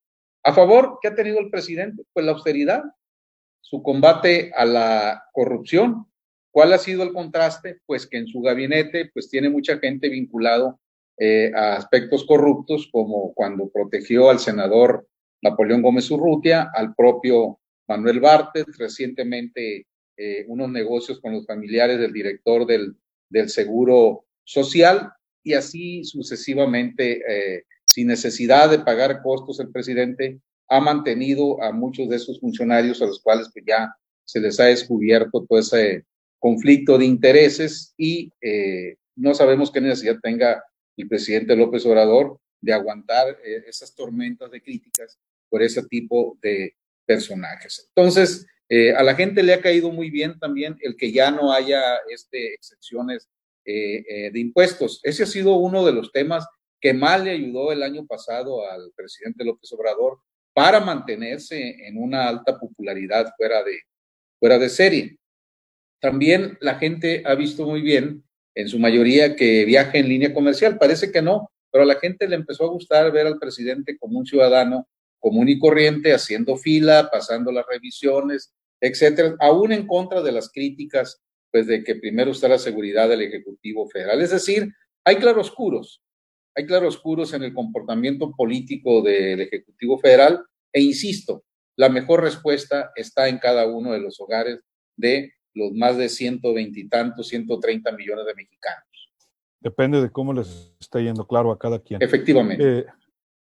A 0.46 0.52
favor, 0.52 1.00
¿qué 1.02 1.08
ha 1.08 1.14
tenido 1.16 1.40
el 1.40 1.50
presidente? 1.50 2.04
Pues 2.12 2.24
la 2.24 2.32
austeridad, 2.32 2.84
su 3.60 3.82
combate 3.82 4.52
a 4.54 4.64
la 4.64 5.24
corrupción. 5.32 6.06
¿Cuál 6.52 6.72
ha 6.72 6.78
sido 6.78 7.02
el 7.02 7.12
contraste? 7.12 7.80
Pues 7.84 8.06
que 8.06 8.18
en 8.18 8.28
su 8.28 8.40
gabinete 8.40 9.10
pues 9.12 9.28
tiene 9.28 9.50
mucha 9.50 9.78
gente 9.78 10.08
vinculado 10.08 10.78
eh, 11.18 11.50
a 11.52 11.74
aspectos 11.74 12.24
corruptos, 12.24 12.88
como 12.92 13.34
cuando 13.34 13.68
protegió 13.68 14.30
al 14.30 14.38
senador 14.38 15.08
Napoleón 15.42 15.82
Gómez 15.82 16.08
Urrutia, 16.10 16.70
al 16.72 16.94
propio 16.94 17.58
Manuel 17.88 18.20
Bartes, 18.20 18.66
recientemente 18.78 19.86
eh, 20.16 20.44
unos 20.46 20.70
negocios 20.70 21.20
con 21.20 21.32
los 21.32 21.44
familiares 21.44 21.98
del 21.98 22.12
director 22.12 22.66
del 22.66 22.96
del 23.28 23.48
seguro 23.48 24.24
social 24.44 25.12
y 25.42 25.54
así 25.54 26.04
sucesivamente, 26.04 27.22
eh, 27.28 27.64
sin 27.96 28.08
necesidad 28.08 28.68
de 28.68 28.80
pagar 28.80 29.22
costos, 29.22 29.58
el 29.58 29.70
presidente 29.70 30.38
ha 30.68 30.80
mantenido 30.80 31.62
a 31.62 31.72
muchos 31.72 32.10
de 32.10 32.16
esos 32.16 32.38
funcionarios 32.40 33.00
a 33.00 33.06
los 33.06 33.22
cuales 33.22 33.48
pues, 33.54 33.64
ya 33.66 33.90
se 34.22 34.38
les 34.38 34.60
ha 34.60 34.64
descubierto 34.64 35.46
todo 35.48 35.58
ese 35.58 36.04
conflicto 36.38 36.98
de 36.98 37.06
intereses 37.06 37.94
y 37.96 38.30
eh, 38.42 38.96
no 39.14 39.32
sabemos 39.32 39.70
qué 39.70 39.80
necesidad 39.80 40.18
tenga 40.22 40.62
el 40.94 41.08
presidente 41.08 41.56
López 41.56 41.86
Obrador 41.86 42.38
de 42.60 42.74
aguantar 42.74 43.38
eh, 43.42 43.64
esas 43.66 43.94
tormentas 43.94 44.50
de 44.50 44.60
críticas 44.60 45.18
por 45.48 45.62
ese 45.62 45.82
tipo 45.84 46.36
de 46.42 46.74
personajes. 47.06 47.90
Entonces, 47.94 48.46
eh, 48.68 48.92
a 48.94 49.02
la 49.02 49.14
gente 49.14 49.42
le 49.42 49.54
ha 49.54 49.62
caído 49.62 49.90
muy 49.90 50.10
bien 50.10 50.38
también 50.38 50.76
el 50.82 50.96
que 50.98 51.12
ya 51.12 51.30
no 51.30 51.50
haya 51.50 51.80
este, 52.10 52.52
excepciones 52.52 53.26
de 53.64 54.30
impuestos. 54.34 55.00
Ese 55.02 55.24
ha 55.24 55.26
sido 55.26 55.56
uno 55.56 55.84
de 55.84 55.90
los 55.90 56.12
temas 56.12 56.46
que 56.86 56.94
más 56.94 57.20
le 57.20 57.32
ayudó 57.32 57.72
el 57.72 57.82
año 57.82 58.06
pasado 58.06 58.64
al 58.70 58.92
presidente 58.94 59.44
López 59.44 59.72
Obrador 59.72 60.20
para 60.54 60.78
mantenerse 60.78 61.84
en 61.84 62.00
una 62.00 62.28
alta 62.28 62.60
popularidad 62.60 63.32
fuera 63.36 63.64
de, 63.64 63.80
fuera 64.38 64.56
de 64.56 64.68
serie. 64.68 65.18
También 66.00 66.56
la 66.60 66.76
gente 66.76 67.24
ha 67.26 67.34
visto 67.34 67.66
muy 67.66 67.82
bien, 67.82 68.22
en 68.54 68.68
su 68.68 68.78
mayoría, 68.78 69.34
que 69.34 69.64
viaja 69.64 69.98
en 69.98 70.08
línea 70.08 70.32
comercial. 70.32 70.78
Parece 70.78 71.10
que 71.10 71.20
no, 71.20 71.50
pero 71.72 71.82
a 71.82 71.88
la 71.88 71.96
gente 71.96 72.28
le 72.28 72.36
empezó 72.36 72.66
a 72.66 72.70
gustar 72.70 73.10
ver 73.10 73.26
al 73.26 73.40
presidente 73.40 73.98
como 73.98 74.20
un 74.20 74.26
ciudadano 74.26 74.86
común 75.18 75.48
y 75.48 75.58
corriente, 75.58 76.14
haciendo 76.14 76.56
fila, 76.56 77.08
pasando 77.10 77.50
las 77.50 77.66
revisiones, 77.66 78.54
etcétera, 78.80 79.34
aún 79.40 79.72
en 79.72 79.88
contra 79.88 80.22
de 80.22 80.30
las 80.30 80.52
críticas, 80.52 81.20
pues 81.50 81.66
de 81.66 81.82
que 81.82 81.96
primero 81.96 82.30
está 82.30 82.46
la 82.46 82.58
seguridad 82.58 83.08
del 83.08 83.22
Ejecutivo 83.22 83.88
Federal. 83.88 84.22
Es 84.22 84.30
decir, 84.30 84.72
hay 85.04 85.16
claroscuros, 85.16 86.00
hay 86.56 86.66
claroscuros 86.66 87.34
en 87.34 87.42
el 87.42 87.52
comportamiento 87.52 88.32
político 88.32 89.02
del 89.02 89.42
Ejecutivo 89.42 89.98
Federal, 89.98 90.42
e 90.72 90.80
insisto, 90.80 91.44
la 91.76 91.90
mejor 91.90 92.22
respuesta 92.22 92.92
está 92.96 93.28
en 93.28 93.38
cada 93.38 93.66
uno 93.66 93.92
de 93.92 94.00
los 94.00 94.18
hogares 94.20 94.60
de 94.96 95.34
los 95.52 95.72
más 95.72 95.98
de 95.98 96.08
120 96.08 96.80
y 96.80 96.88
tantos, 96.88 97.28
130 97.28 97.92
millones 97.92 98.24
de 98.24 98.34
mexicanos. 98.34 99.12
Depende 99.60 100.00
de 100.00 100.10
cómo 100.10 100.32
les 100.32 100.74
está 100.80 101.00
yendo 101.00 101.26
claro 101.26 101.52
a 101.52 101.58
cada 101.58 101.78
quien. 101.78 102.00
Efectivamente. 102.02 102.78
Eh, 102.78 102.86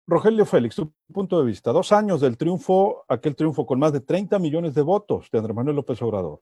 Rogelio 0.05 0.45
Félix, 0.45 0.75
tu 0.75 0.91
punto 1.13 1.39
de 1.39 1.45
vista. 1.45 1.71
Dos 1.71 1.91
años 1.91 2.19
del 2.19 2.35
triunfo, 2.35 3.05
aquel 3.07 3.35
triunfo 3.35 3.65
con 3.65 3.79
más 3.79 3.93
de 3.93 4.01
30 4.01 4.39
millones 4.39 4.73
de 4.73 4.81
votos 4.81 5.29
de 5.31 5.37
Andrés 5.37 5.55
Manuel 5.55 5.77
López 5.77 6.01
Obrador. 6.01 6.41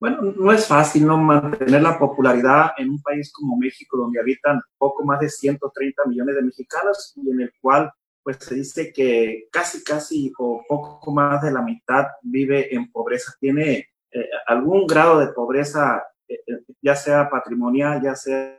Bueno, 0.00 0.22
no 0.22 0.52
es 0.52 0.66
fácil 0.66 1.06
no 1.06 1.18
mantener 1.18 1.82
la 1.82 1.98
popularidad 1.98 2.70
en 2.78 2.90
un 2.90 3.02
país 3.02 3.32
como 3.32 3.56
México, 3.56 3.96
donde 3.96 4.20
habitan 4.20 4.60
poco 4.76 5.04
más 5.04 5.18
de 5.18 5.28
130 5.28 6.04
millones 6.06 6.36
de 6.36 6.42
mexicanos 6.42 7.12
y 7.16 7.30
en 7.30 7.40
el 7.40 7.52
cual 7.60 7.90
pues 8.22 8.36
se 8.40 8.54
dice 8.54 8.92
que 8.92 9.48
casi, 9.50 9.82
casi 9.82 10.32
o 10.38 10.62
poco 10.68 11.10
más 11.12 11.42
de 11.42 11.50
la 11.50 11.62
mitad 11.62 12.06
vive 12.22 12.72
en 12.74 12.92
pobreza, 12.92 13.32
tiene 13.40 13.88
eh, 14.12 14.28
algún 14.46 14.86
grado 14.86 15.18
de 15.18 15.28
pobreza, 15.28 16.04
eh, 16.28 16.40
eh, 16.46 16.62
ya 16.80 16.94
sea 16.94 17.28
patrimonial, 17.28 18.00
ya 18.02 18.14
sea 18.14 18.56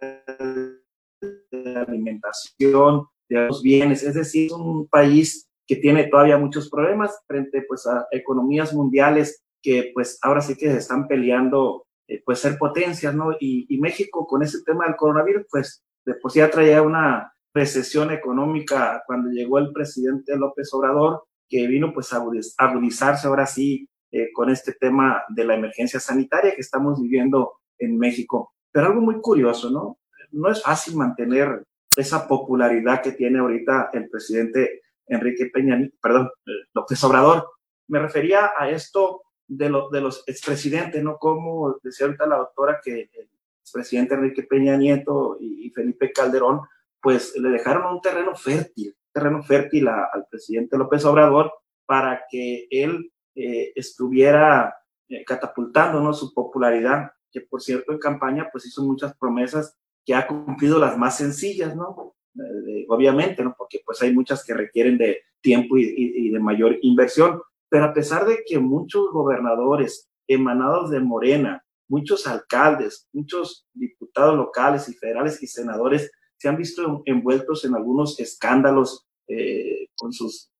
de 1.51 1.75
alimentación, 1.75 3.05
los 3.29 3.62
bienes, 3.62 4.03
es 4.03 4.15
decir, 4.15 4.51
un 4.51 4.88
país 4.88 5.48
que 5.67 5.75
tiene 5.75 6.05
todavía 6.05 6.38
muchos 6.38 6.69
problemas 6.69 7.22
frente 7.27 7.63
pues 7.67 7.86
a 7.86 8.08
economías 8.12 8.74
mundiales 8.74 9.43
que 9.62 9.92
pues 9.94 10.20
ahora 10.22 10.42
sí 10.42 10.56
que 10.56 10.72
se 10.72 10.78
están 10.78 11.08
peleando 11.08 11.86
eh, 12.08 12.22
pues 12.25 12.39
ser 12.39 12.58
potencias, 12.58 13.13
¿no? 13.13 13.32
Y, 13.39 13.78
México 13.80 14.25
con 14.28 14.42
ese 14.44 14.63
tema 14.66 14.86
del 14.86 14.96
coronavirus 14.96 15.46
pues 15.50 15.84
de 16.06 16.16
por 16.16 16.32
sí 16.32 16.39
ya 16.39 16.50
traía 16.50 16.82
una 16.82 17.32
recesión 17.54 18.12
económica 18.12 19.04
cuando 19.06 19.30
llegó 19.30 19.60
el 19.60 19.72
presidente 19.72 20.36
López 20.38 20.74
Obrador 20.74 21.24
que 21.48 21.68
vino 21.68 21.94
pues 21.94 22.12
a 22.13 22.24
agudizarse 22.58 23.28
ahora 23.28 23.46
sí 23.46 23.88
eh, 24.12 24.32
con 24.34 24.50
este 24.50 24.74
tema 24.74 25.24
de 25.30 25.46
la 25.46 25.56
emergencia 25.56 26.00
sanitaria 26.00 26.56
que 26.56 26.62
estamos 26.62 27.01
viviendo 27.01 27.60
en 27.78 27.98
México. 27.98 28.54
Pero 28.72 28.88
algo 28.88 29.01
muy 29.01 29.22
curioso, 29.22 29.70
¿no? 29.70 30.00
No 30.32 30.51
es 30.51 30.62
fácil 30.63 30.96
mantener 30.96 31.63
esa 31.96 32.28
popularidad 32.28 33.01
que 33.01 33.12
tiene 33.12 33.39
ahorita 33.39 33.89
el 33.94 34.10
presidente 34.10 34.82
Enrique 35.08 35.48
Peña, 35.48 35.80
perdón, 36.01 36.30
eh, 36.46 36.51
López 36.74 37.04
Obrador. 37.04 37.48
Me 37.88 38.00
refería 38.00 38.51
a 38.58 38.70
esto 38.70 39.22
de, 39.50 39.70
lo, 39.70 39.89
de 39.89 40.00
los 40.00 40.24
expresidentes, 40.27 41.03
¿no? 41.03 41.18
Como 41.18 41.77
decía 41.84 42.06
ahorita 42.06 42.27
la 42.27 42.38
doctora 42.38 42.79
que 42.84 43.10
el 43.12 43.29
expresidente 43.62 44.13
Enrique 44.13 44.44
Peña 44.44 44.77
Nieto 44.77 45.38
y, 45.39 45.70
Felipe 45.72 46.12
Calderón, 46.12 46.62
pues 47.01 47.36
le 47.38 47.50
dejaron 47.50 47.94
un 47.94 48.01
terreno 48.01 48.36
fértil, 48.36 48.96
terreno 49.12 49.44
fértil 49.44 49.88
al 49.88 50.25
presidente 50.29 50.77
López 50.77 51.03
Obrador 51.06 51.51
para 51.86 52.24
que 52.29 52.68
él 52.70 53.12
eh, 53.36 53.72
estuviera 53.75 54.75
eh, 55.08 55.24
catapultando 55.25 56.01
¿no? 56.01 56.13
su 56.13 56.34
popularidad, 56.34 57.12
que 57.32 57.41
por 57.41 57.62
cierto 57.62 57.91
en 57.91 58.00
campaña 58.00 58.50
pues 58.51 58.65
hizo 58.65 58.84
muchas 58.84 59.15
promesas 59.18 59.77
que 60.06 60.13
ha 60.13 60.27
cumplido 60.27 60.79
las 60.79 60.98
más 60.98 61.18
sencillas, 61.18 61.75
¿no? 61.75 62.15
Eh, 62.36 62.86
obviamente, 62.89 63.44
¿no? 63.44 63.56
Porque 63.58 63.82
pues 63.86 64.01
hay 64.01 64.13
muchas 64.13 64.44
que 64.44 64.53
requieren 64.53 64.98
de 64.98 65.22
tiempo 65.41 65.77
y, 65.77 65.94
y, 65.96 66.29
de 66.29 66.39
mayor 66.39 66.77
inversión, 66.82 67.41
pero 67.70 67.86
a 67.86 67.94
pesar 67.94 68.26
de 68.26 68.44
que 68.46 68.60
muchos 68.60 69.12
gobernadores 69.12 70.10
emanados 70.28 70.90
de 70.90 71.00
Morena, 71.00 71.64
muchos 71.88 72.28
alcaldes, 72.28 73.08
muchos 73.14 73.68
diputados 73.74 74.36
locales 74.36 74.90
y 74.90 74.94
federales 74.94 75.42
y 75.42 75.48
senadores 75.48 76.12
se 76.38 76.48
han 76.48 76.58
visto 76.58 77.02
envueltos 77.06 77.66
en 77.66 77.76
algunos 77.76 78.20
escándalos 78.20 79.08
eh, 79.28 79.88
con 79.98 80.14
sus 80.14 80.52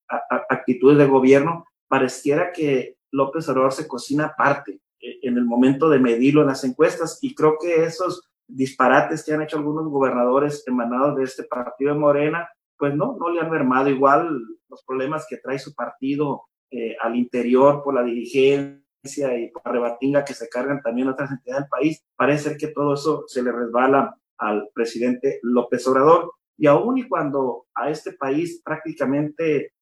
actitudes 0.50 0.98
de 0.98 1.06
gobierno, 1.06 1.66
pareciera 1.88 2.52
que 2.52 2.98
López 3.12 3.48
Obrador 3.50 3.74
se 3.74 3.88
cocina 3.88 4.26
aparte 4.26 4.82
eh, 5.00 5.20
en 5.24 5.38
el 5.38 5.46
momento 5.46 5.90
de 5.90 6.00
medirlo 6.00 6.42
en 6.42 6.48
las 6.48 6.64
encuestas. 6.64 7.20
Y 7.22 7.34
creo 7.34 7.58
que 7.60 7.84
esos 7.84 8.30
disparates 8.48 9.24
que 9.24 9.34
han 9.34 9.42
hecho 9.42 9.58
algunos 9.58 9.88
gobernadores 9.88 10.64
emanados 10.68 11.16
de 11.16 11.24
este 11.24 11.44
partido 11.44 11.94
de 11.94 12.00
Morena, 12.00 12.50
pues 12.78 12.96
no, 12.96 13.16
no 13.20 13.30
le 13.30 13.40
han 13.40 13.50
mermado. 13.50 13.90
Igual 13.90 14.30
los 14.68 14.84
problemas 14.84 15.26
que 15.30 15.38
trae 15.38 15.60
su 15.60 15.74
partido 15.74 16.44
eh, 16.72 16.96
al 17.02 17.16
interior 17.16 17.82
por 17.84 17.94
la 17.94 18.04
dirigencia 18.04 19.38
y 19.38 19.50
por 19.52 19.66
la 19.66 19.72
rebatinga 19.72 20.26
que 20.26 20.34
se 20.34 20.50
cargan 20.50 20.82
también 20.82 21.08
otras 21.08 21.32
entidades 21.32 21.64
del 21.64 21.70
país. 21.70 22.06
Parece 22.16 22.58
que 22.58 22.68
todo 22.68 22.94
eso 22.94 23.24
se 23.28 23.42
le 23.42 23.52
resbala 23.52 24.16
al 24.38 24.70
presidente 24.74 25.40
López 25.42 25.88
Obrador. 25.88 26.34
Y 26.58 26.68
aún 26.68 26.98
y 26.98 27.08
cuando 27.08 27.68
a 27.74 27.90
este 27.90 28.14
país 28.14 28.62
prácticamente 28.64 29.74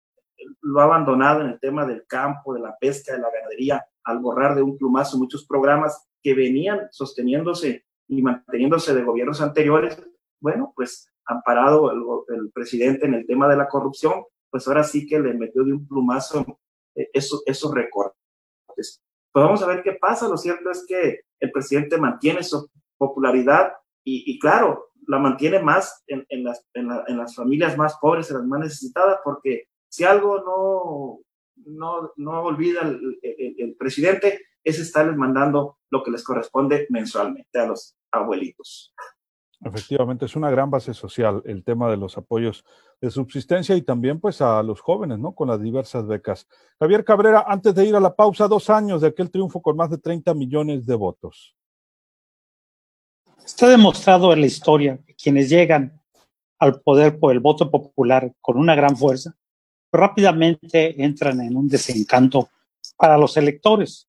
lo 0.62 0.80
ha 0.80 0.84
abandonado 0.84 1.42
en 1.42 1.48
el 1.48 1.60
tema 1.60 1.86
del 1.86 2.06
campo, 2.08 2.54
de 2.54 2.60
la 2.60 2.78
pesca, 2.80 3.14
de 3.14 3.20
la 3.20 3.32
ganadería, 3.32 3.84
al 4.04 4.20
borrar 4.20 4.56
de 4.56 4.62
un 4.62 4.78
plumazo 4.78 5.18
muchos 5.18 5.46
programas 5.46 6.08
que 6.22 6.34
venían 6.34 6.88
sosteniéndose 6.92 7.86
y 8.08 8.22
manteniéndose 8.22 8.94
de 8.94 9.04
gobiernos 9.04 9.42
anteriores, 9.42 10.02
bueno, 10.40 10.72
pues 10.76 11.12
amparado 11.26 11.92
el, 11.92 12.38
el 12.38 12.52
presidente 12.52 13.06
en 13.06 13.16
el 13.16 13.26
tema 13.26 13.50
de 13.50 13.58
la 13.58 13.68
corrupción, 13.68 14.24
pues 14.50 14.68
ahora 14.68 14.84
sí 14.84 15.06
que 15.06 15.20
le 15.20 15.34
metió 15.34 15.64
de 15.64 15.74
un 15.74 15.88
plumazo 15.88 16.60
esos, 17.14 17.44
esos 17.46 17.74
recortes. 17.74 19.02
Pues 19.32 19.46
vamos 19.46 19.62
a 19.62 19.68
ver 19.68 19.84
qué 19.84 19.94
pasa. 19.94 20.28
Lo 20.28 20.38
cierto 20.38 20.72
es 20.72 20.86
que 20.88 21.22
el 21.40 21.52
presidente 21.52 21.98
mantiene 21.98 22.44
su 22.44 22.70
popularidad 22.98 23.74
y, 24.04 24.24
y 24.32 24.40
claro, 24.40 24.90
la 25.08 25.20
mantiene 25.20 25.60
más 25.60 26.04
en, 26.08 26.26
en, 26.30 26.44
las, 26.44 26.66
en, 26.74 26.90
en, 27.08 27.18
las 27.18 27.36
familias 27.36 27.78
más 27.78 27.98
pobres, 28.00 28.30
en 28.30 28.38
las 28.38 28.46
más 28.46 28.60
necesitadas, 28.60 29.20
porque 29.24 29.68
si 29.90 30.04
algo 30.04 30.40
no, 30.40 31.20
no, 31.66 32.12
no 32.18 32.42
olvida 32.42 32.82
el, 32.82 33.20
el, 33.22 33.76
presidente 33.76 34.42
es 34.64 34.80
estarles 34.80 35.16
mandando 35.16 35.78
lo 35.90 36.04
que 36.04 36.12
les 36.12 36.24
corresponde 36.24 36.88
mensualmente 36.90 37.60
a 37.60 37.68
los 37.68 37.96
abuelitos. 38.12 38.94
Efectivamente, 39.64 40.26
es 40.26 40.36
una 40.36 40.52
gran 40.52 40.70
base 40.70 40.94
social 40.94 41.42
el 41.46 41.64
tema 41.64 41.90
de 41.90 41.98
los 41.98 42.16
apoyos 42.16 42.64
de 43.02 43.10
subsistencia 43.10 43.76
y 43.76 43.82
también 43.82 44.20
pues 44.20 44.40
a 44.42 44.62
los 44.62 44.82
jóvenes, 44.82 45.18
¿no? 45.18 45.34
Con 45.34 45.48
las 45.48 45.62
diversas 45.62 46.06
becas. 46.06 46.48
Javier 46.80 47.04
Cabrera, 47.04 47.44
antes 47.48 47.74
de 47.74 47.86
ir 47.86 47.96
a 47.96 48.00
la 48.00 48.16
pausa, 48.16 48.48
dos 48.48 48.70
años 48.70 49.02
de 49.02 49.08
aquel 49.08 49.32
triunfo 49.32 49.62
con 49.62 49.76
más 49.76 49.90
de 49.90 49.98
30 49.98 50.34
millones 50.36 50.86
de 50.86 50.96
votos. 50.96 51.56
Está 53.44 53.68
demostrado 53.68 54.32
en 54.32 54.42
la 54.42 54.48
historia 54.48 55.00
que 55.06 55.16
quienes 55.16 55.50
llegan 55.50 56.00
al 56.60 56.82
poder 56.82 57.20
por 57.20 57.32
el 57.32 57.40
voto 57.40 57.72
popular 57.72 58.34
con 58.42 58.58
una 58.58 58.76
gran 58.76 58.96
fuerza, 58.96 59.36
rápidamente 59.92 61.02
entran 61.04 61.42
en 61.42 61.56
un 61.56 61.68
desencanto 61.68 62.50
para 62.98 63.18
los 63.18 63.38
electores. 63.38 64.08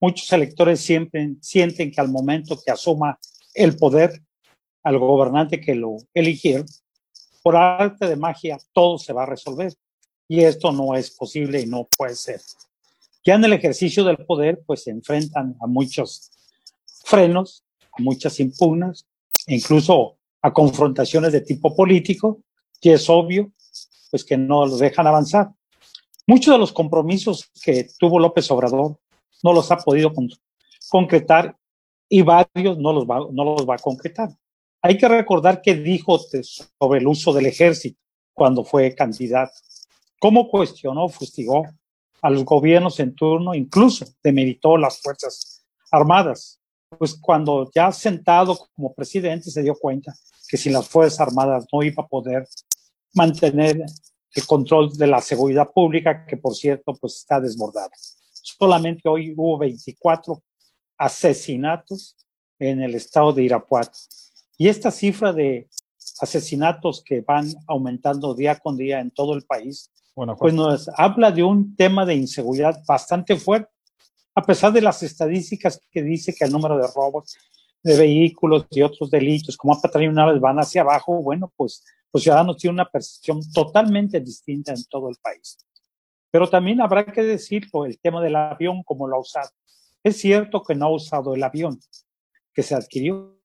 Muchos 0.00 0.30
electores 0.32 0.80
siempre 0.80 1.36
sienten 1.40 1.90
que 1.90 2.00
al 2.00 2.08
momento 2.08 2.58
que 2.64 2.70
asuma 2.70 3.18
el 3.54 3.76
poder 3.76 4.22
al 4.86 5.00
gobernante 5.00 5.60
que 5.60 5.74
lo 5.74 5.96
eligieron, 6.14 6.64
por 7.42 7.56
arte 7.56 8.06
de 8.06 8.14
magia 8.14 8.56
todo 8.72 8.98
se 8.98 9.12
va 9.12 9.24
a 9.24 9.26
resolver. 9.26 9.74
Y 10.28 10.44
esto 10.44 10.70
no 10.70 10.94
es 10.94 11.10
posible 11.10 11.60
y 11.60 11.66
no 11.66 11.88
puede 11.98 12.14
ser. 12.14 12.40
Ya 13.24 13.34
en 13.34 13.44
el 13.44 13.52
ejercicio 13.52 14.04
del 14.04 14.18
poder, 14.18 14.62
pues 14.64 14.84
se 14.84 14.92
enfrentan 14.92 15.56
a 15.60 15.66
muchos 15.66 16.30
frenos, 17.04 17.64
a 17.98 18.00
muchas 18.00 18.38
impugnas, 18.38 19.04
incluso 19.48 20.18
a 20.40 20.52
confrontaciones 20.52 21.32
de 21.32 21.40
tipo 21.40 21.74
político, 21.74 22.40
y 22.80 22.90
es 22.90 23.10
obvio 23.10 23.50
pues 24.12 24.24
que 24.24 24.36
no 24.36 24.66
los 24.66 24.78
dejan 24.78 25.08
avanzar. 25.08 25.50
Muchos 26.28 26.54
de 26.54 26.58
los 26.58 26.72
compromisos 26.72 27.50
que 27.60 27.88
tuvo 27.98 28.20
López 28.20 28.48
Obrador 28.52 29.00
no 29.42 29.52
los 29.52 29.68
ha 29.72 29.78
podido 29.78 30.14
con 30.14 30.28
concretar 30.88 31.56
y 32.08 32.22
varios 32.22 32.78
no 32.78 32.92
los, 32.92 33.04
no 33.04 33.44
los 33.44 33.68
va 33.68 33.74
a 33.74 33.78
concretar. 33.78 34.30
Hay 34.86 34.98
que 34.98 35.08
recordar 35.08 35.62
que 35.62 35.74
dijo 35.74 36.16
sobre 36.16 37.00
el 37.00 37.08
uso 37.08 37.32
del 37.32 37.46
ejército 37.46 37.98
cuando 38.32 38.62
fue 38.62 38.94
candidato, 38.94 39.52
cómo 40.20 40.48
cuestionó, 40.48 41.08
fustigó 41.08 41.66
a 42.22 42.30
los 42.30 42.44
gobiernos 42.44 43.00
en 43.00 43.12
turno, 43.12 43.52
incluso 43.52 44.06
demeritó 44.22 44.76
las 44.76 45.00
Fuerzas 45.00 45.66
Armadas. 45.90 46.60
Pues 46.96 47.16
cuando 47.20 47.68
ya 47.74 47.90
sentado 47.90 48.56
como 48.76 48.94
presidente 48.94 49.50
se 49.50 49.60
dio 49.60 49.74
cuenta 49.74 50.14
que 50.48 50.56
sin 50.56 50.72
las 50.72 50.86
Fuerzas 50.86 51.18
Armadas 51.18 51.66
no 51.72 51.82
iba 51.82 52.04
a 52.04 52.06
poder 52.06 52.46
mantener 53.12 53.84
el 54.34 54.46
control 54.46 54.96
de 54.96 55.08
la 55.08 55.20
seguridad 55.20 55.68
pública, 55.68 56.24
que 56.26 56.36
por 56.36 56.54
cierto, 56.54 56.94
pues 56.94 57.16
está 57.16 57.40
desbordada. 57.40 57.90
Solamente 58.30 59.08
hoy 59.08 59.34
hubo 59.36 59.58
24 59.58 60.40
asesinatos 60.96 62.16
en 62.60 62.82
el 62.82 62.94
estado 62.94 63.32
de 63.32 63.42
Irapuato. 63.42 63.98
Y 64.56 64.68
esta 64.68 64.90
cifra 64.90 65.32
de 65.32 65.68
asesinatos 66.20 67.02
que 67.04 67.20
van 67.20 67.52
aumentando 67.66 68.34
día 68.34 68.56
con 68.56 68.76
día 68.76 69.00
en 69.00 69.10
todo 69.10 69.34
el 69.34 69.42
país, 69.42 69.90
bueno, 70.14 70.36
pues 70.36 70.54
nos 70.54 70.88
habla 70.96 71.30
de 71.30 71.42
un 71.42 71.76
tema 71.76 72.06
de 72.06 72.14
inseguridad 72.14 72.82
bastante 72.86 73.36
fuerte, 73.36 73.70
a 74.34 74.42
pesar 74.42 74.72
de 74.72 74.82
las 74.82 75.02
estadísticas 75.02 75.80
que 75.90 76.02
dice 76.02 76.34
que 76.34 76.44
el 76.44 76.52
número 76.52 76.76
de 76.76 76.86
robos 76.94 77.36
de 77.82 77.96
vehículos 77.96 78.66
y 78.70 78.82
otros 78.82 79.10
delitos 79.10 79.56
como 79.56 79.80
patrimoniales 79.80 80.40
van 80.40 80.58
hacia 80.58 80.82
abajo, 80.82 81.22
bueno, 81.22 81.52
pues 81.56 81.84
los 82.12 82.22
ciudadanos 82.22 82.56
tienen 82.56 82.74
una 82.74 82.90
percepción 82.90 83.40
totalmente 83.52 84.20
distinta 84.20 84.72
en 84.72 84.84
todo 84.86 85.08
el 85.08 85.16
país. 85.22 85.58
Pero 86.30 86.48
también 86.48 86.80
habrá 86.80 87.04
que 87.06 87.22
decir 87.22 87.70
por 87.70 87.86
el 87.86 87.98
tema 87.98 88.22
del 88.22 88.36
avión, 88.36 88.82
como 88.82 89.06
lo 89.06 89.16
ha 89.16 89.20
usado. 89.20 89.50
Es 90.02 90.18
cierto 90.18 90.62
que 90.62 90.74
no 90.74 90.86
ha 90.86 90.92
usado 90.92 91.34
el 91.34 91.42
avión 91.42 91.80
que 92.52 92.62
se 92.62 92.74
adquirió, 92.74 93.35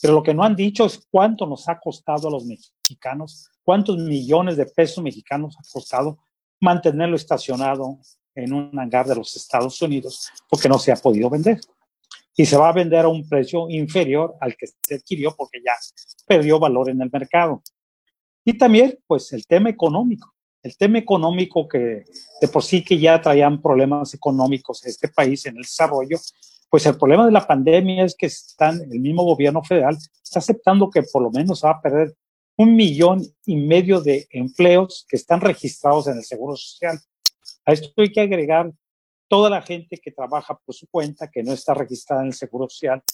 pero 0.00 0.14
lo 0.14 0.22
que 0.22 0.34
no 0.34 0.44
han 0.44 0.56
dicho 0.56 0.84
es 0.84 1.06
cuánto 1.10 1.46
nos 1.46 1.68
ha 1.68 1.78
costado 1.78 2.28
a 2.28 2.30
los 2.30 2.44
mexicanos, 2.44 3.48
cuántos 3.62 3.96
millones 3.98 4.56
de 4.56 4.66
pesos 4.66 5.02
mexicanos 5.02 5.56
ha 5.58 5.62
costado 5.72 6.18
mantenerlo 6.60 7.16
estacionado 7.16 7.98
en 8.34 8.52
un 8.52 8.78
hangar 8.78 9.06
de 9.06 9.14
los 9.14 9.36
Estados 9.36 9.80
Unidos, 9.80 10.30
porque 10.48 10.68
no 10.68 10.78
se 10.78 10.92
ha 10.92 10.96
podido 10.96 11.30
vender. 11.30 11.60
Y 12.36 12.46
se 12.46 12.56
va 12.56 12.68
a 12.68 12.72
vender 12.72 13.04
a 13.04 13.08
un 13.08 13.28
precio 13.28 13.68
inferior 13.70 14.34
al 14.40 14.56
que 14.56 14.66
se 14.66 14.96
adquirió 14.96 15.34
porque 15.36 15.60
ya 15.64 15.72
perdió 16.26 16.58
valor 16.58 16.90
en 16.90 17.00
el 17.00 17.10
mercado. 17.12 17.62
Y 18.44 18.58
también, 18.58 18.98
pues, 19.06 19.32
el 19.32 19.46
tema 19.46 19.70
económico. 19.70 20.34
El 20.62 20.76
tema 20.76 20.98
económico 20.98 21.68
que 21.68 22.04
de 22.40 22.48
por 22.48 22.64
sí 22.64 22.82
que 22.82 22.98
ya 22.98 23.20
traían 23.20 23.60
problemas 23.60 24.14
económicos 24.14 24.82
en 24.84 24.90
este 24.90 25.08
país 25.08 25.44
en 25.46 25.56
el 25.56 25.62
desarrollo, 25.62 26.18
pues 26.74 26.86
el 26.86 26.98
problema 26.98 27.24
de 27.24 27.30
la 27.30 27.46
pandemia 27.46 28.04
es 28.04 28.16
que 28.16 28.26
están, 28.26 28.80
el 28.90 28.98
mismo 28.98 29.22
gobierno 29.22 29.62
federal 29.62 29.96
está 30.24 30.40
aceptando 30.40 30.90
que 30.90 31.04
por 31.04 31.22
lo 31.22 31.30
menos 31.30 31.64
va 31.64 31.70
a 31.70 31.80
perder 31.80 32.16
un 32.56 32.74
millón 32.74 33.22
y 33.46 33.54
medio 33.54 34.00
de 34.00 34.26
empleos 34.30 35.06
que 35.08 35.14
están 35.14 35.40
registrados 35.40 36.08
en 36.08 36.16
el 36.16 36.24
Seguro 36.24 36.56
Social. 36.56 36.98
A 37.64 37.72
esto 37.72 37.92
hay 37.96 38.10
que 38.10 38.22
agregar 38.22 38.72
toda 39.28 39.50
la 39.50 39.62
gente 39.62 39.98
que 39.98 40.10
trabaja 40.10 40.58
por 40.66 40.74
su 40.74 40.88
cuenta, 40.88 41.30
que 41.30 41.44
no 41.44 41.52
está 41.52 41.74
registrada 41.74 42.22
en 42.22 42.26
el 42.30 42.34
Seguro 42.34 42.68
Social 42.68 43.04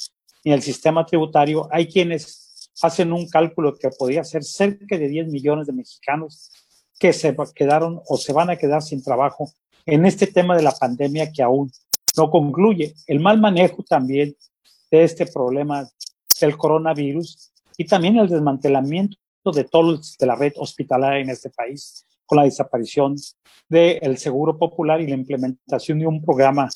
ni 0.42 0.52
en 0.52 0.56
el 0.56 0.62
sistema 0.62 1.04
tributario. 1.04 1.68
Hay 1.70 1.86
quienes 1.86 2.70
hacen 2.80 3.12
un 3.12 3.28
cálculo 3.28 3.76
que 3.76 3.90
podría 3.90 4.24
ser 4.24 4.42
cerca 4.42 4.96
de 4.96 5.06
10 5.06 5.28
millones 5.28 5.66
de 5.66 5.74
mexicanos 5.74 6.50
que 6.98 7.12
se 7.12 7.36
quedaron 7.54 8.00
o 8.08 8.16
se 8.16 8.32
van 8.32 8.48
a 8.48 8.56
quedar 8.56 8.80
sin 8.80 9.02
trabajo 9.02 9.52
en 9.84 10.06
este 10.06 10.26
tema 10.28 10.56
de 10.56 10.62
la 10.62 10.72
pandemia 10.72 11.30
que 11.30 11.42
aún 11.42 11.70
no 12.16 12.30
concluye. 12.30 12.94
El 13.06 13.20
mal 13.20 13.40
manejo 13.40 13.82
también 13.82 14.36
de 14.90 15.04
este 15.04 15.26
problema 15.26 15.88
del 16.40 16.56
coronavirus 16.56 17.52
y 17.76 17.84
también 17.84 18.16
el 18.16 18.28
desmantelamiento 18.28 19.18
de 19.54 19.64
todo 19.64 20.00
la 20.20 20.34
red 20.34 20.52
hospitalaria 20.56 21.20
en 21.20 21.30
este 21.30 21.50
país 21.50 22.06
con 22.26 22.36
la 22.36 22.44
desaparición 22.44 23.16
del 23.68 24.18
seguro 24.18 24.56
popular 24.56 25.00
y 25.00 25.06
la 25.06 25.14
implementación 25.14 25.98
de 25.98 26.06
un 26.06 26.22
programa 26.22 26.68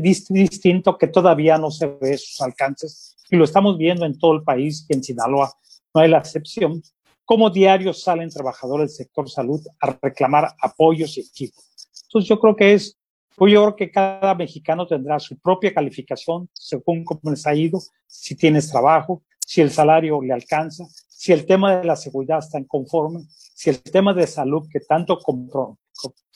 distinto 0.00 0.96
que 0.96 1.06
todavía 1.06 1.58
no 1.58 1.70
se 1.70 1.86
ve 1.86 2.16
sus 2.16 2.40
alcances 2.40 3.16
y 3.30 3.36
lo 3.36 3.44
estamos 3.44 3.76
viendo 3.76 4.06
en 4.06 4.18
todo 4.18 4.32
el 4.32 4.42
país 4.42 4.86
y 4.88 4.94
en 4.94 5.02
Sinaloa 5.02 5.52
no 5.94 6.00
hay 6.00 6.08
la 6.08 6.18
excepción, 6.18 6.82
como 7.24 7.50
diarios 7.50 8.02
salen 8.02 8.30
trabajadores 8.30 8.90
del 8.90 9.06
sector 9.06 9.28
salud 9.28 9.60
a 9.80 9.98
reclamar 10.02 10.54
apoyos 10.60 11.16
y 11.16 11.20
equipos. 11.20 11.64
Entonces 12.04 12.28
yo 12.28 12.40
creo 12.40 12.56
que 12.56 12.74
es, 12.74 12.96
pues 13.36 13.52
yo 13.52 13.62
creo 13.62 13.76
que 13.76 13.90
cada 13.90 14.34
mexicano 14.34 14.86
tendrá 14.86 15.18
su 15.18 15.38
propia 15.38 15.72
calificación 15.72 16.48
según 16.52 17.04
cómo 17.04 17.30
les 17.30 17.46
ha 17.46 17.54
ido, 17.54 17.80
si 18.06 18.34
tienes 18.34 18.70
trabajo, 18.70 19.22
si 19.46 19.60
el 19.60 19.70
salario 19.70 20.20
le 20.22 20.32
alcanza, 20.32 20.84
si 21.08 21.32
el 21.32 21.46
tema 21.46 21.76
de 21.76 21.84
la 21.84 21.96
seguridad 21.96 22.38
está 22.38 22.58
en 22.58 22.64
conforme, 22.64 23.26
si 23.28 23.70
el 23.70 23.82
tema 23.82 24.14
de 24.14 24.26
salud 24.26 24.66
que 24.70 24.80
tanto 24.80 25.18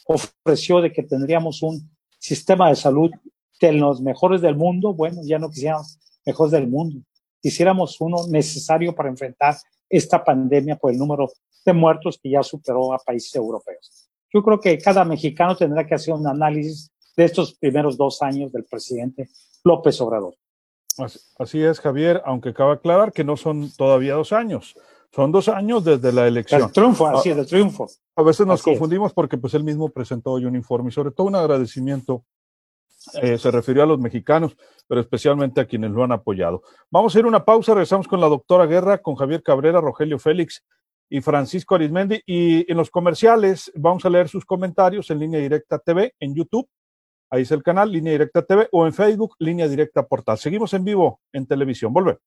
ofreció 0.06 0.80
de 0.80 0.92
que 0.92 1.02
tendríamos 1.02 1.62
un 1.62 1.90
sistema 2.18 2.68
de 2.68 2.76
salud 2.76 3.10
de 3.60 3.72
los 3.72 4.00
mejores 4.00 4.40
del 4.40 4.56
mundo, 4.56 4.92
bueno, 4.92 5.20
ya 5.24 5.38
no 5.38 5.48
quisiéramos 5.50 5.98
mejores 6.26 6.52
del 6.52 6.68
mundo, 6.68 7.00
quisiéramos 7.40 8.00
uno 8.00 8.26
necesario 8.28 8.94
para 8.94 9.08
enfrentar 9.08 9.56
esta 9.88 10.24
pandemia 10.24 10.76
por 10.76 10.90
el 10.90 10.98
número 10.98 11.28
de 11.64 11.72
muertos 11.72 12.18
que 12.22 12.30
ya 12.30 12.42
superó 12.42 12.92
a 12.92 12.98
países 12.98 13.34
europeos. 13.34 14.08
Yo 14.34 14.42
creo 14.42 14.60
que 14.60 14.76
cada 14.78 15.04
mexicano 15.04 15.56
tendrá 15.56 15.86
que 15.86 15.94
hacer 15.94 16.12
un 16.12 16.26
análisis 16.26 16.90
de 17.16 17.24
estos 17.24 17.54
primeros 17.54 17.96
dos 17.96 18.20
años 18.20 18.50
del 18.50 18.64
presidente 18.64 19.28
López 19.62 20.00
Obrador. 20.00 20.34
Así 21.38 21.62
es, 21.62 21.80
Javier, 21.80 22.20
aunque 22.24 22.52
cabe 22.52 22.72
aclarar 22.72 23.12
que 23.12 23.22
no 23.22 23.36
son 23.36 23.70
todavía 23.76 24.14
dos 24.14 24.32
años, 24.32 24.74
son 25.12 25.30
dos 25.30 25.48
años 25.48 25.84
desde 25.84 26.12
la 26.12 26.26
elección. 26.26 26.62
El 26.62 26.72
triunfo, 26.72 27.06
así 27.06 27.30
es, 27.30 27.38
el 27.38 27.46
triunfo. 27.46 27.86
A 28.16 28.22
veces 28.24 28.44
nos 28.44 28.62
confundimos 28.62 29.12
porque 29.12 29.38
pues 29.38 29.54
él 29.54 29.62
mismo 29.62 29.88
presentó 29.88 30.32
hoy 30.32 30.46
un 30.46 30.56
informe 30.56 30.88
y 30.88 30.92
sobre 30.92 31.12
todo 31.12 31.28
un 31.28 31.36
agradecimiento 31.36 32.24
eh, 33.22 33.38
se 33.38 33.50
refirió 33.52 33.84
a 33.84 33.86
los 33.86 34.00
mexicanos, 34.00 34.56
pero 34.88 35.00
especialmente 35.00 35.60
a 35.60 35.66
quienes 35.66 35.92
lo 35.92 36.02
han 36.02 36.10
apoyado. 36.10 36.62
Vamos 36.90 37.14
a 37.14 37.18
ir 37.20 37.24
a 37.24 37.28
una 37.28 37.44
pausa, 37.44 37.74
regresamos 37.74 38.08
con 38.08 38.20
la 38.20 38.28
doctora 38.28 38.66
Guerra, 38.66 38.98
con 38.98 39.14
Javier 39.14 39.44
Cabrera, 39.44 39.80
Rogelio 39.80 40.18
Félix 40.18 40.64
y 41.14 41.20
Francisco 41.20 41.74
Arismendi. 41.74 42.20
Y 42.26 42.70
en 42.70 42.76
los 42.76 42.90
comerciales 42.90 43.70
vamos 43.74 44.04
a 44.04 44.10
leer 44.10 44.28
sus 44.28 44.44
comentarios 44.44 45.10
en 45.10 45.20
línea 45.20 45.40
directa 45.40 45.78
TV, 45.78 46.14
en 46.18 46.34
YouTube 46.34 46.68
Ahí 47.34 47.42
es 47.42 47.50
el 47.50 47.64
canal 47.64 47.90
Línea 47.90 48.12
Directa 48.12 48.42
TV 48.42 48.68
o 48.70 48.86
en 48.86 48.92
Facebook 48.92 49.34
Línea 49.40 49.66
Directa 49.66 50.06
Portal. 50.06 50.38
Seguimos 50.38 50.72
en 50.72 50.84
vivo 50.84 51.20
en 51.32 51.48
televisión. 51.48 51.92
Volvemos. 51.92 52.20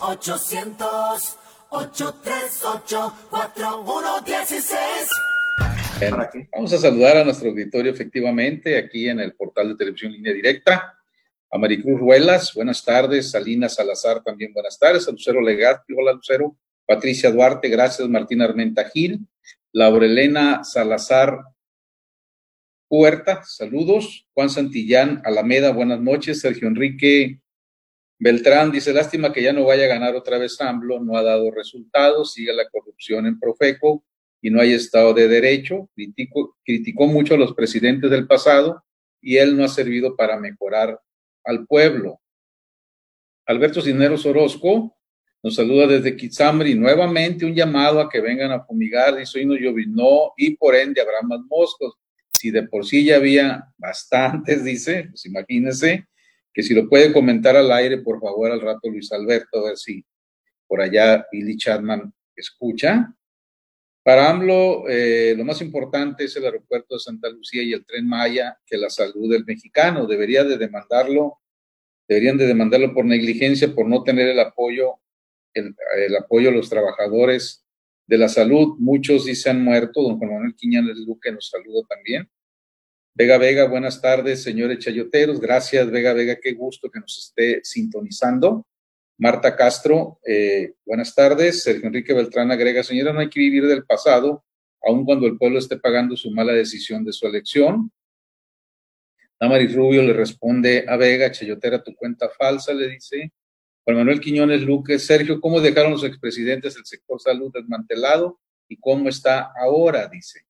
800 0.00 1.38
838 1.70 3.12
4116 3.30 5.10
Vamos 6.52 6.72
a 6.72 6.78
saludar 6.78 7.18
a 7.18 7.24
nuestro 7.24 7.50
auditorio 7.50 7.92
efectivamente 7.92 8.76
aquí 8.76 9.08
en 9.08 9.20
el 9.20 9.34
portal 9.34 9.68
de 9.68 9.76
televisión 9.76 10.10
Línea 10.10 10.32
Directa. 10.32 10.97
A 11.50 11.56
Maricruz 11.56 11.98
Ruelas, 11.98 12.52
buenas 12.54 12.84
tardes. 12.84 13.30
Salina 13.30 13.70
Salazar, 13.70 14.22
también 14.22 14.52
buenas 14.52 14.78
tardes. 14.78 15.08
A 15.08 15.12
Lucero 15.12 15.40
Legazpi, 15.40 15.94
hola 15.94 16.12
Lucero. 16.12 16.56
Patricia 16.86 17.30
Duarte, 17.30 17.68
gracias. 17.68 18.06
Martín 18.08 18.42
Armenta 18.42 18.88
Gil, 18.90 19.20
Laurelena 19.72 20.62
Salazar 20.62 21.38
Puerta, 22.86 23.42
saludos. 23.44 24.26
Juan 24.34 24.50
Santillán 24.50 25.22
Alameda, 25.24 25.72
buenas 25.72 26.00
noches. 26.00 26.40
Sergio 26.40 26.68
Enrique 26.68 27.40
Beltrán 28.18 28.70
dice, 28.70 28.92
lástima 28.92 29.32
que 29.32 29.42
ya 29.42 29.52
no 29.54 29.64
vaya 29.64 29.84
a 29.84 29.88
ganar 29.88 30.14
otra 30.16 30.38
vez 30.38 30.60
AMLO, 30.60 31.00
no 31.00 31.16
ha 31.16 31.22
dado 31.22 31.50
resultados, 31.50 32.32
sigue 32.32 32.52
la 32.52 32.68
corrupción 32.68 33.26
en 33.26 33.38
Profeco 33.38 34.04
y 34.42 34.50
no 34.50 34.60
hay 34.60 34.72
Estado 34.72 35.14
de 35.14 35.28
Derecho. 35.28 35.88
criticó 36.64 37.06
mucho 37.06 37.34
a 37.34 37.38
los 37.38 37.54
presidentes 37.54 38.10
del 38.10 38.26
pasado 38.26 38.84
y 39.20 39.36
él 39.36 39.56
no 39.56 39.64
ha 39.64 39.68
servido 39.68 40.16
para 40.16 40.38
mejorar 40.38 41.00
al 41.48 41.66
pueblo. 41.66 42.20
Alberto 43.46 43.80
Cisneros 43.80 44.26
Orozco 44.26 44.94
nos 45.42 45.54
saluda 45.54 45.86
desde 45.86 46.16
y 46.70 46.74
Nuevamente 46.74 47.46
un 47.46 47.54
llamado 47.54 48.00
a 48.00 48.08
que 48.10 48.20
vengan 48.20 48.52
a 48.52 48.64
fumigar. 48.64 49.16
Dice 49.16 49.44
no 49.46 49.56
llovinó 49.56 50.32
y 50.36 50.56
por 50.56 50.74
ende 50.74 51.00
habrá 51.00 51.22
más 51.22 51.40
moscos. 51.48 51.94
Si 52.30 52.50
de 52.50 52.64
por 52.64 52.84
sí 52.84 53.04
ya 53.04 53.16
había 53.16 53.64
bastantes, 53.78 54.62
dice, 54.72 55.06
pues 55.08 55.24
imagínense 55.24 56.06
que 56.52 56.62
si 56.62 56.74
lo 56.74 56.88
puede 56.88 57.12
comentar 57.12 57.56
al 57.56 57.72
aire, 57.72 57.98
por 57.98 58.20
favor, 58.20 58.50
al 58.50 58.60
rato 58.60 58.90
Luis 58.90 59.10
Alberto, 59.12 59.60
a 59.60 59.68
ver 59.70 59.78
si 59.78 60.04
por 60.66 60.82
allá 60.82 61.26
Billy 61.32 61.56
Chapman 61.56 62.12
escucha. 62.36 63.14
Para 64.08 64.30
AMLO, 64.30 64.88
eh, 64.88 65.34
lo 65.36 65.44
más 65.44 65.60
importante 65.60 66.24
es 66.24 66.34
el 66.34 66.46
aeropuerto 66.46 66.94
de 66.94 66.98
Santa 66.98 67.28
Lucía 67.28 67.62
y 67.62 67.74
el 67.74 67.84
tren 67.84 68.08
Maya 68.08 68.58
que 68.64 68.78
la 68.78 68.88
salud 68.88 69.30
del 69.30 69.44
mexicano. 69.44 70.06
Debería 70.06 70.44
de 70.44 70.56
demandarlo, 70.56 71.40
deberían 72.08 72.38
de 72.38 72.46
demandarlo 72.46 72.94
por 72.94 73.04
negligencia, 73.04 73.74
por 73.74 73.86
no 73.86 74.02
tener 74.04 74.28
el 74.28 74.40
apoyo 74.40 74.94
el, 75.52 75.76
apoyo 76.18 76.48
a 76.48 76.52
los 76.52 76.70
trabajadores 76.70 77.66
de 78.06 78.16
la 78.16 78.30
salud. 78.30 78.76
Muchos 78.78 79.26
sí 79.26 79.34
se 79.34 79.50
han 79.50 79.62
muerto. 79.62 80.00
Don 80.00 80.16
Juan 80.16 80.30
Manuel 80.30 80.54
Quiñones 80.56 80.96
Luque 81.06 81.30
nos 81.30 81.50
saluda 81.50 81.82
también. 81.86 82.30
Vega 83.12 83.36
Vega, 83.36 83.66
buenas 83.66 84.00
tardes, 84.00 84.42
señores 84.42 84.78
chayoteros. 84.78 85.38
Gracias, 85.38 85.90
Vega 85.90 86.14
Vega, 86.14 86.38
qué 86.42 86.54
gusto 86.54 86.90
que 86.90 87.00
nos 87.00 87.18
esté 87.18 87.60
sintonizando. 87.62 88.64
Marta 89.18 89.56
Castro, 89.56 90.20
eh, 90.24 90.74
buenas 90.86 91.12
tardes. 91.12 91.64
Sergio 91.64 91.88
Enrique 91.88 92.14
Beltrán 92.14 92.52
agrega, 92.52 92.84
señora, 92.84 93.12
no 93.12 93.18
hay 93.18 93.28
que 93.28 93.40
vivir 93.40 93.66
del 93.66 93.84
pasado, 93.84 94.44
aun 94.80 95.04
cuando 95.04 95.26
el 95.26 95.36
pueblo 95.36 95.58
esté 95.58 95.76
pagando 95.76 96.16
su 96.16 96.30
mala 96.30 96.52
decisión 96.52 97.04
de 97.04 97.12
su 97.12 97.26
elección. 97.26 97.90
Damaris 99.40 99.74
Rubio 99.74 100.02
le 100.02 100.12
responde 100.12 100.84
a 100.88 100.96
Vega, 100.96 101.32
Chayotera, 101.32 101.82
tu 101.82 101.96
cuenta 101.96 102.28
falsa, 102.28 102.72
le 102.72 102.88
dice. 102.90 103.32
Juan 103.84 103.96
Manuel 103.96 104.20
Quiñones 104.20 104.62
Luque, 104.62 105.00
Sergio, 105.00 105.40
¿cómo 105.40 105.60
dejaron 105.60 105.92
los 105.92 106.04
expresidentes 106.04 106.76
el 106.76 106.86
sector 106.86 107.20
salud 107.20 107.50
desmantelado 107.52 108.38
y 108.68 108.76
cómo 108.76 109.08
está 109.08 109.50
ahora? 109.60 110.06
Dice. 110.06 110.42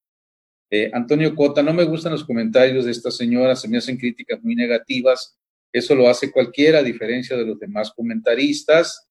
Eh, 0.71 0.91
Antonio 0.93 1.35
Cota, 1.35 1.63
no 1.63 1.73
me 1.73 1.85
gustan 1.85 2.13
los 2.13 2.25
comentarios 2.25 2.85
de 2.85 2.91
esta 2.91 3.11
señora, 3.11 3.57
se 3.57 3.69
me 3.69 3.79
hacen 3.79 3.97
críticas 3.97 4.43
muy 4.43 4.55
negativas. 4.55 5.39
Eso 5.73 5.95
lo 5.95 6.09
hace 6.09 6.31
cualquiera, 6.31 6.79
a 6.79 6.83
diferencia 6.83 7.37
de 7.37 7.45
los 7.45 7.59
demás 7.59 7.93
comentaristas. 7.95 9.09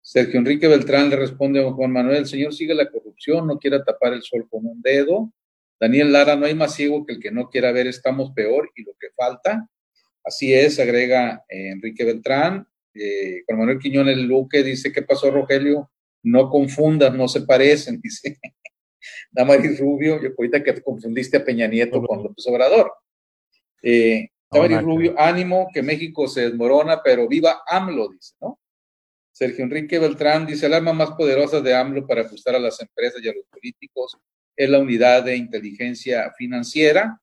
Sergio 0.00 0.38
Enrique 0.38 0.68
Beltrán 0.68 1.10
le 1.10 1.16
responde 1.16 1.60
a 1.60 1.70
Juan 1.70 1.92
Manuel, 1.92 2.26
señor 2.26 2.54
sigue 2.54 2.74
la 2.74 2.90
corrupción, 2.90 3.46
no 3.46 3.58
quiera 3.58 3.84
tapar 3.84 4.12
el 4.12 4.22
sol 4.22 4.48
con 4.48 4.66
un 4.66 4.80
dedo. 4.80 5.32
Daniel 5.80 6.12
Lara, 6.12 6.34
no 6.34 6.46
hay 6.46 6.54
más 6.54 6.74
ciego 6.74 7.04
que 7.04 7.14
el 7.14 7.20
que 7.20 7.30
no 7.30 7.50
quiera 7.50 7.72
ver, 7.72 7.86
estamos 7.86 8.32
peor 8.32 8.70
y 8.74 8.84
lo 8.84 8.92
que 8.98 9.08
falta. 9.14 9.68
Así 10.24 10.52
es, 10.52 10.80
agrega 10.80 11.44
eh, 11.48 11.70
Enrique 11.70 12.04
Beltrán. 12.04 12.66
Eh, 12.94 13.42
Juan 13.46 13.58
Manuel 13.58 13.78
Quiñones 13.78 14.18
Luque 14.18 14.62
dice, 14.62 14.92
¿qué 14.92 15.02
pasó, 15.02 15.30
Rogelio? 15.30 15.90
No 16.22 16.48
confundas, 16.48 17.14
no 17.14 17.28
se 17.28 17.42
parecen, 17.42 18.00
dice 18.02 18.38
Damaris 19.30 19.78
Rubio, 19.78 20.20
yo 20.20 20.30
ahorita 20.36 20.62
que 20.62 20.72
te 20.72 20.82
confundiste 20.82 21.36
a 21.36 21.44
Peña 21.44 21.66
Nieto 21.66 22.02
con 22.02 22.22
López 22.22 22.46
Obrador. 22.46 22.92
Eh, 23.82 24.30
Rubio, 24.50 25.14
ánimo, 25.18 25.68
que 25.72 25.82
México 25.82 26.26
se 26.26 26.42
desmorona, 26.42 27.02
pero 27.02 27.28
viva 27.28 27.62
AMLO, 27.66 28.08
dice, 28.08 28.34
¿no? 28.40 28.58
Sergio 29.32 29.64
Enrique 29.64 29.98
Beltrán 29.98 30.46
dice, 30.46 30.66
el 30.66 30.74
arma 30.74 30.92
más 30.92 31.12
poderosa 31.12 31.60
de 31.60 31.74
AMLO 31.74 32.06
para 32.06 32.22
ajustar 32.22 32.56
a 32.56 32.58
las 32.58 32.80
empresas 32.80 33.20
y 33.22 33.28
a 33.28 33.34
los 33.34 33.44
políticos 33.46 34.16
es 34.56 34.68
la 34.68 34.80
unidad 34.80 35.22
de 35.22 35.36
inteligencia 35.36 36.32
financiera. 36.36 37.20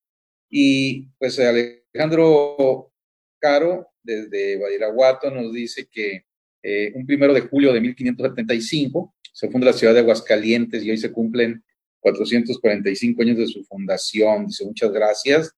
Y 0.50 1.08
pues 1.18 1.38
Alejandro 1.40 2.94
Caro 3.38 3.90
desde 4.02 4.58
Badiraguato 4.58 5.30
nos 5.30 5.52
dice 5.52 5.88
que 5.92 6.26
eh, 6.64 6.94
un 6.96 7.06
primero 7.06 7.34
de 7.34 7.42
julio 7.42 7.74
de 7.74 7.82
1575 7.82 9.14
se 9.34 9.50
funda 9.50 9.68
la 9.68 9.74
ciudad 9.74 9.94
de 9.94 10.00
Aguascalientes 10.00 10.84
y 10.84 10.92
hoy 10.92 10.98
se 10.98 11.12
cumplen 11.12 11.62
445 12.00 13.22
años 13.22 13.38
de 13.38 13.48
su 13.48 13.64
fundación. 13.66 14.48
Dice, 14.48 14.64
muchas 14.64 14.92
gracias. 14.92 15.52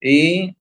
Y 0.00 0.54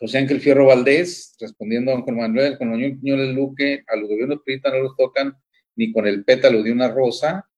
José 0.00 0.18
Ángel 0.18 0.40
Fierro 0.40 0.66
Valdés, 0.66 1.34
respondiendo 1.40 1.90
a 1.90 1.94
don 1.94 2.02
Juan 2.02 2.16
Manuel, 2.16 2.56
con 2.56 2.68
Juan 2.68 3.00
Manuel 3.02 3.34
Luque, 3.34 3.82
a 3.88 3.96
los 3.96 4.08
gobiernos 4.08 4.40
PRI 4.44 4.60
no 4.64 4.78
los 4.78 4.96
tocan 4.96 5.36
ni 5.74 5.92
con 5.92 6.06
el 6.06 6.24
pétalo 6.24 6.62
de 6.62 6.70
una 6.70 6.88
rosa. 6.88 7.48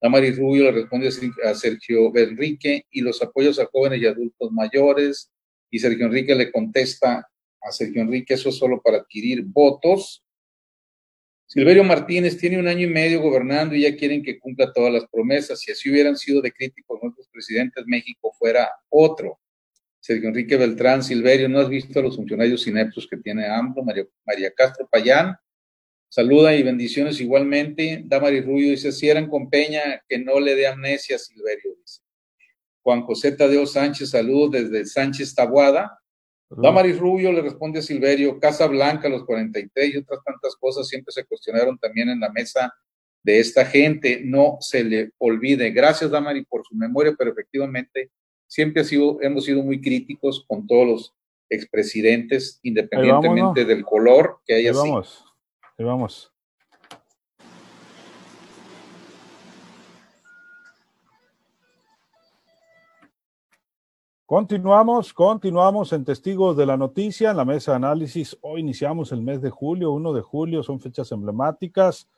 Damaris 0.00 0.38
Rubio 0.38 0.64
le 0.64 0.72
responde 0.72 1.08
a 1.44 1.54
Sergio 1.54 2.14
Enrique 2.14 2.86
y 2.90 3.00
los 3.00 3.22
apoyos 3.22 3.58
a 3.58 3.66
jóvenes 3.66 4.00
y 4.00 4.06
adultos 4.06 4.50
mayores. 4.52 5.30
Y 5.70 5.78
Sergio 5.78 6.06
Enrique 6.06 6.34
le 6.34 6.52
contesta 6.52 7.26
a 7.62 7.72
Sergio 7.72 8.02
Enrique, 8.02 8.34
eso 8.34 8.50
es 8.50 8.56
solo 8.56 8.80
para 8.82 8.98
adquirir 8.98 9.42
votos. 9.44 10.22
Silverio 11.46 11.82
Martínez 11.84 12.36
tiene 12.36 12.58
un 12.58 12.68
año 12.68 12.86
y 12.86 12.90
medio 12.90 13.20
gobernando 13.20 13.74
y 13.74 13.82
ya 13.82 13.96
quieren 13.96 14.22
que 14.22 14.38
cumpla 14.38 14.72
todas 14.72 14.92
las 14.92 15.06
promesas. 15.08 15.60
Si 15.60 15.72
así 15.72 15.90
hubieran 15.90 16.16
sido 16.16 16.40
de 16.40 16.52
críticos 16.52 16.98
nuestros 17.02 17.28
presidentes, 17.28 17.84
México 17.86 18.32
fuera 18.38 18.70
otro. 18.88 19.38
Sergio 20.00 20.28
Enrique 20.28 20.56
Beltrán, 20.56 21.02
Silverio, 21.02 21.48
¿no 21.48 21.60
has 21.60 21.68
visto 21.68 22.00
a 22.00 22.02
los 22.02 22.16
funcionarios 22.16 22.66
ineptos 22.66 23.06
que 23.06 23.18
tiene 23.18 23.46
AMLO? 23.46 23.84
María, 23.84 24.06
María 24.24 24.50
Castro 24.50 24.88
Payán, 24.90 25.36
saluda 26.08 26.54
y 26.56 26.62
bendiciones 26.62 27.20
igualmente. 27.20 28.02
Damari 28.06 28.40
Rubio 28.40 28.70
dice, 28.70 28.92
si 28.92 29.08
eran 29.08 29.28
con 29.28 29.50
Peña, 29.50 30.02
que 30.08 30.18
no 30.18 30.40
le 30.40 30.54
dé 30.54 30.66
amnesia 30.66 31.16
a 31.16 31.18
Silverio, 31.18 31.74
dice. 31.78 32.00
Juan 32.82 33.02
José 33.02 33.32
Tadeo 33.32 33.66
Sánchez, 33.66 34.10
saludos 34.10 34.52
desde 34.52 34.86
Sánchez 34.86 35.34
Tabuada. 35.34 35.98
Damaris 36.48 36.98
Rubio 36.98 37.30
le 37.30 37.42
responde 37.42 37.78
a 37.78 37.82
Silverio, 37.82 38.40
Casa 38.40 38.66
Blanca, 38.66 39.08
los 39.08 39.24
43 39.24 39.94
y 39.94 39.98
otras 39.98 40.20
tantas 40.24 40.56
cosas 40.56 40.88
siempre 40.88 41.12
se 41.12 41.24
cuestionaron 41.24 41.78
también 41.78 42.08
en 42.08 42.18
la 42.18 42.30
mesa 42.30 42.72
de 43.22 43.38
esta 43.38 43.64
gente. 43.66 44.22
No 44.24 44.56
se 44.60 44.82
le 44.82 45.12
olvide. 45.18 45.70
Gracias, 45.70 46.10
Damari, 46.10 46.44
por 46.44 46.64
su 46.66 46.74
memoria, 46.74 47.14
pero 47.16 47.30
efectivamente 47.30 48.10
siempre 48.50 48.82
ha 48.82 48.84
sido, 48.84 49.22
hemos 49.22 49.44
sido 49.44 49.62
muy 49.62 49.80
críticos 49.80 50.44
con 50.46 50.66
todos 50.66 50.86
los 50.86 51.14
expresidentes, 51.48 52.58
independientemente 52.64 53.64
del 53.64 53.84
color 53.84 54.40
que 54.44 54.54
haya 54.54 54.72
sido. 54.72 54.82
Vamos, 54.82 55.24
ahí 55.78 55.84
vamos. 55.84 56.32
Continuamos, 64.26 65.12
continuamos 65.12 65.92
en 65.92 66.04
Testigos 66.04 66.56
de 66.56 66.66
la 66.66 66.76
Noticia, 66.76 67.30
en 67.30 67.36
la 67.36 67.44
mesa 67.44 67.72
de 67.72 67.76
análisis. 67.76 68.36
Hoy 68.42 68.60
iniciamos 68.60 69.12
el 69.12 69.22
mes 69.22 69.40
de 69.42 69.50
julio, 69.50 69.92
1 69.92 70.12
de 70.12 70.22
julio, 70.22 70.62
son 70.62 70.80
fechas 70.80 71.10
emblemáticas. 71.12 72.08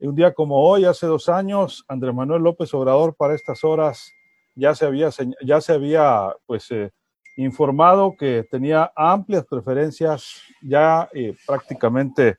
Un 0.00 0.14
día 0.14 0.34
como 0.34 0.62
hoy, 0.62 0.84
hace 0.84 1.06
dos 1.06 1.28
años, 1.30 1.84
Andrés 1.88 2.14
Manuel 2.14 2.42
López 2.42 2.72
Obrador 2.74 3.14
para 3.14 3.34
estas 3.34 3.64
horas 3.64 4.12
ya 4.54 4.74
se 4.74 4.86
había, 4.86 5.10
ya 5.44 5.60
se 5.60 5.72
había 5.72 6.34
pues, 6.46 6.70
eh, 6.70 6.92
informado 7.36 8.16
que 8.16 8.44
tenía 8.50 8.92
amplias 8.94 9.46
preferencias, 9.46 10.42
ya 10.60 11.08
eh, 11.14 11.34
prácticamente, 11.46 12.36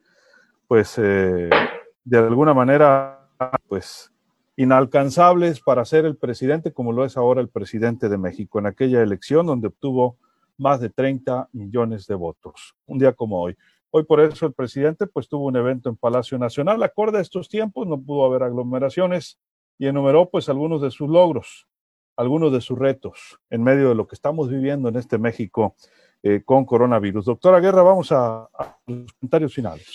pues, 0.67 0.97
eh, 0.97 1.49
de 2.03 2.17
alguna 2.17 2.53
manera, 2.53 3.27
pues, 3.67 4.11
inalcanzables 4.55 5.61
para 5.61 5.83
ser 5.85 6.05
el 6.05 6.15
presidente 6.15 6.73
como 6.73 6.91
lo 6.91 7.05
es 7.05 7.17
ahora 7.17 7.41
el 7.41 7.49
presidente 7.49 8.07
de 8.07 8.17
México 8.17 8.59
en 8.59 8.67
aquella 8.67 9.01
elección 9.01 9.47
donde 9.47 9.67
obtuvo 9.67 10.17
más 10.57 10.79
de 10.79 10.91
30 10.91 11.49
millones 11.53 12.05
de 12.05 12.13
votos, 12.15 12.75
un 12.85 12.99
día 12.99 13.13
como 13.13 13.41
hoy. 13.41 13.57
Hoy 13.89 14.03
por 14.03 14.21
eso 14.21 14.45
el 14.45 14.53
presidente 14.53 15.07
pues 15.07 15.27
tuvo 15.27 15.45
un 15.45 15.55
evento 15.55 15.89
en 15.89 15.95
Palacio 15.95 16.37
Nacional, 16.37 16.81
acorde 16.83 17.17
a 17.17 17.21
estos 17.21 17.49
tiempos, 17.49 17.87
no 17.87 17.99
pudo 17.99 18.25
haber 18.25 18.43
aglomeraciones 18.43 19.39
y 19.79 19.87
enumeró 19.87 20.29
pues 20.29 20.49
algunos 20.49 20.81
de 20.81 20.91
sus 20.91 21.09
logros, 21.09 21.67
algunos 22.15 22.51
de 22.51 22.61
sus 22.61 22.77
retos 22.77 23.39
en 23.49 23.63
medio 23.63 23.89
de 23.89 23.95
lo 23.95 24.07
que 24.07 24.15
estamos 24.15 24.49
viviendo 24.49 24.89
en 24.89 24.95
este 24.95 25.17
México 25.17 25.75
eh, 26.21 26.41
con 26.45 26.65
coronavirus. 26.65 27.25
Doctora 27.25 27.59
Guerra, 27.59 27.83
vamos 27.83 28.11
a, 28.11 28.43
a 28.53 28.77
los 28.87 29.13
comentarios 29.13 29.53
finales. 29.53 29.87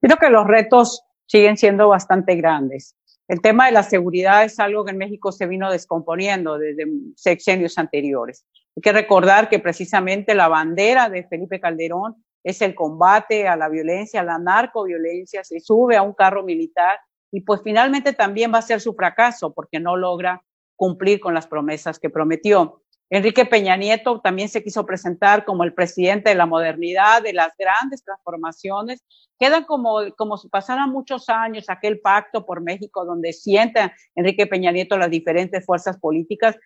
Creo 0.00 0.16
que 0.16 0.30
los 0.30 0.46
retos 0.46 1.02
siguen 1.26 1.56
siendo 1.56 1.88
bastante 1.88 2.34
grandes. 2.36 2.96
El 3.26 3.40
tema 3.40 3.66
de 3.66 3.72
la 3.72 3.82
seguridad 3.82 4.44
es 4.44 4.58
algo 4.60 4.84
que 4.84 4.90
en 4.90 4.98
México 4.98 5.32
se 5.32 5.46
vino 5.46 5.70
descomponiendo 5.70 6.58
desde 6.58 6.86
sexenios 7.16 7.78
anteriores. 7.78 8.44
Hay 8.76 8.82
que 8.82 8.92
recordar 8.92 9.48
que 9.48 9.58
precisamente 9.58 10.34
la 10.34 10.48
bandera 10.48 11.08
de 11.08 11.26
Felipe 11.26 11.60
Calderón 11.60 12.16
es 12.42 12.60
el 12.60 12.74
combate 12.74 13.48
a 13.48 13.56
la 13.56 13.70
violencia, 13.70 14.20
a 14.20 14.24
la 14.24 14.38
narcoviolencia, 14.38 15.42
se 15.42 15.60
sube 15.60 15.96
a 15.96 16.02
un 16.02 16.12
carro 16.12 16.42
militar 16.42 16.98
y 17.32 17.40
pues 17.40 17.62
finalmente 17.64 18.12
también 18.12 18.52
va 18.52 18.58
a 18.58 18.62
ser 18.62 18.80
su 18.80 18.92
fracaso 18.94 19.54
porque 19.54 19.80
no 19.80 19.96
logra 19.96 20.42
cumplir 20.76 21.20
con 21.20 21.34
las 21.34 21.46
promesas 21.46 21.98
que 21.98 22.10
prometió. 22.10 22.82
Enrique 23.10 23.44
Peña 23.44 23.76
Nieto 23.76 24.20
también 24.20 24.48
se 24.48 24.62
quiso 24.64 24.86
presentar 24.86 25.44
como 25.44 25.62
el 25.64 25.74
presidente 25.74 26.30
de 26.30 26.34
la 26.34 26.46
modernidad, 26.46 27.22
de 27.22 27.32
las 27.32 27.52
grandes 27.58 28.02
transformaciones. 28.02 29.04
Queda 29.38 29.66
como, 29.66 29.98
como 30.16 30.36
si 30.36 30.48
pasaran 30.48 30.90
muchos 30.90 31.28
años 31.28 31.68
aquel 31.68 32.00
pacto 32.00 32.46
por 32.46 32.62
México 32.62 33.04
donde 33.04 33.32
sienta 33.32 33.94
Enrique 34.14 34.46
Peña 34.46 34.72
Nieto 34.72 34.96
las 34.96 35.10
diferentes 35.10 35.64
fuerzas 35.64 35.98
políticas, 35.98 36.56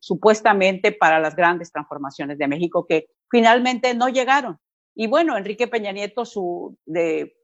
supuestamente 0.00 0.92
para 0.92 1.20
las 1.20 1.36
grandes 1.36 1.70
transformaciones 1.70 2.38
de 2.38 2.48
México, 2.48 2.86
que 2.86 3.06
finalmente 3.30 3.94
no 3.94 4.08
llegaron. 4.08 4.58
Y 4.94 5.06
bueno, 5.06 5.36
Enrique 5.36 5.68
Peña 5.68 5.92
Nieto, 5.92 6.24
su, 6.24 6.76
de, 6.86 7.36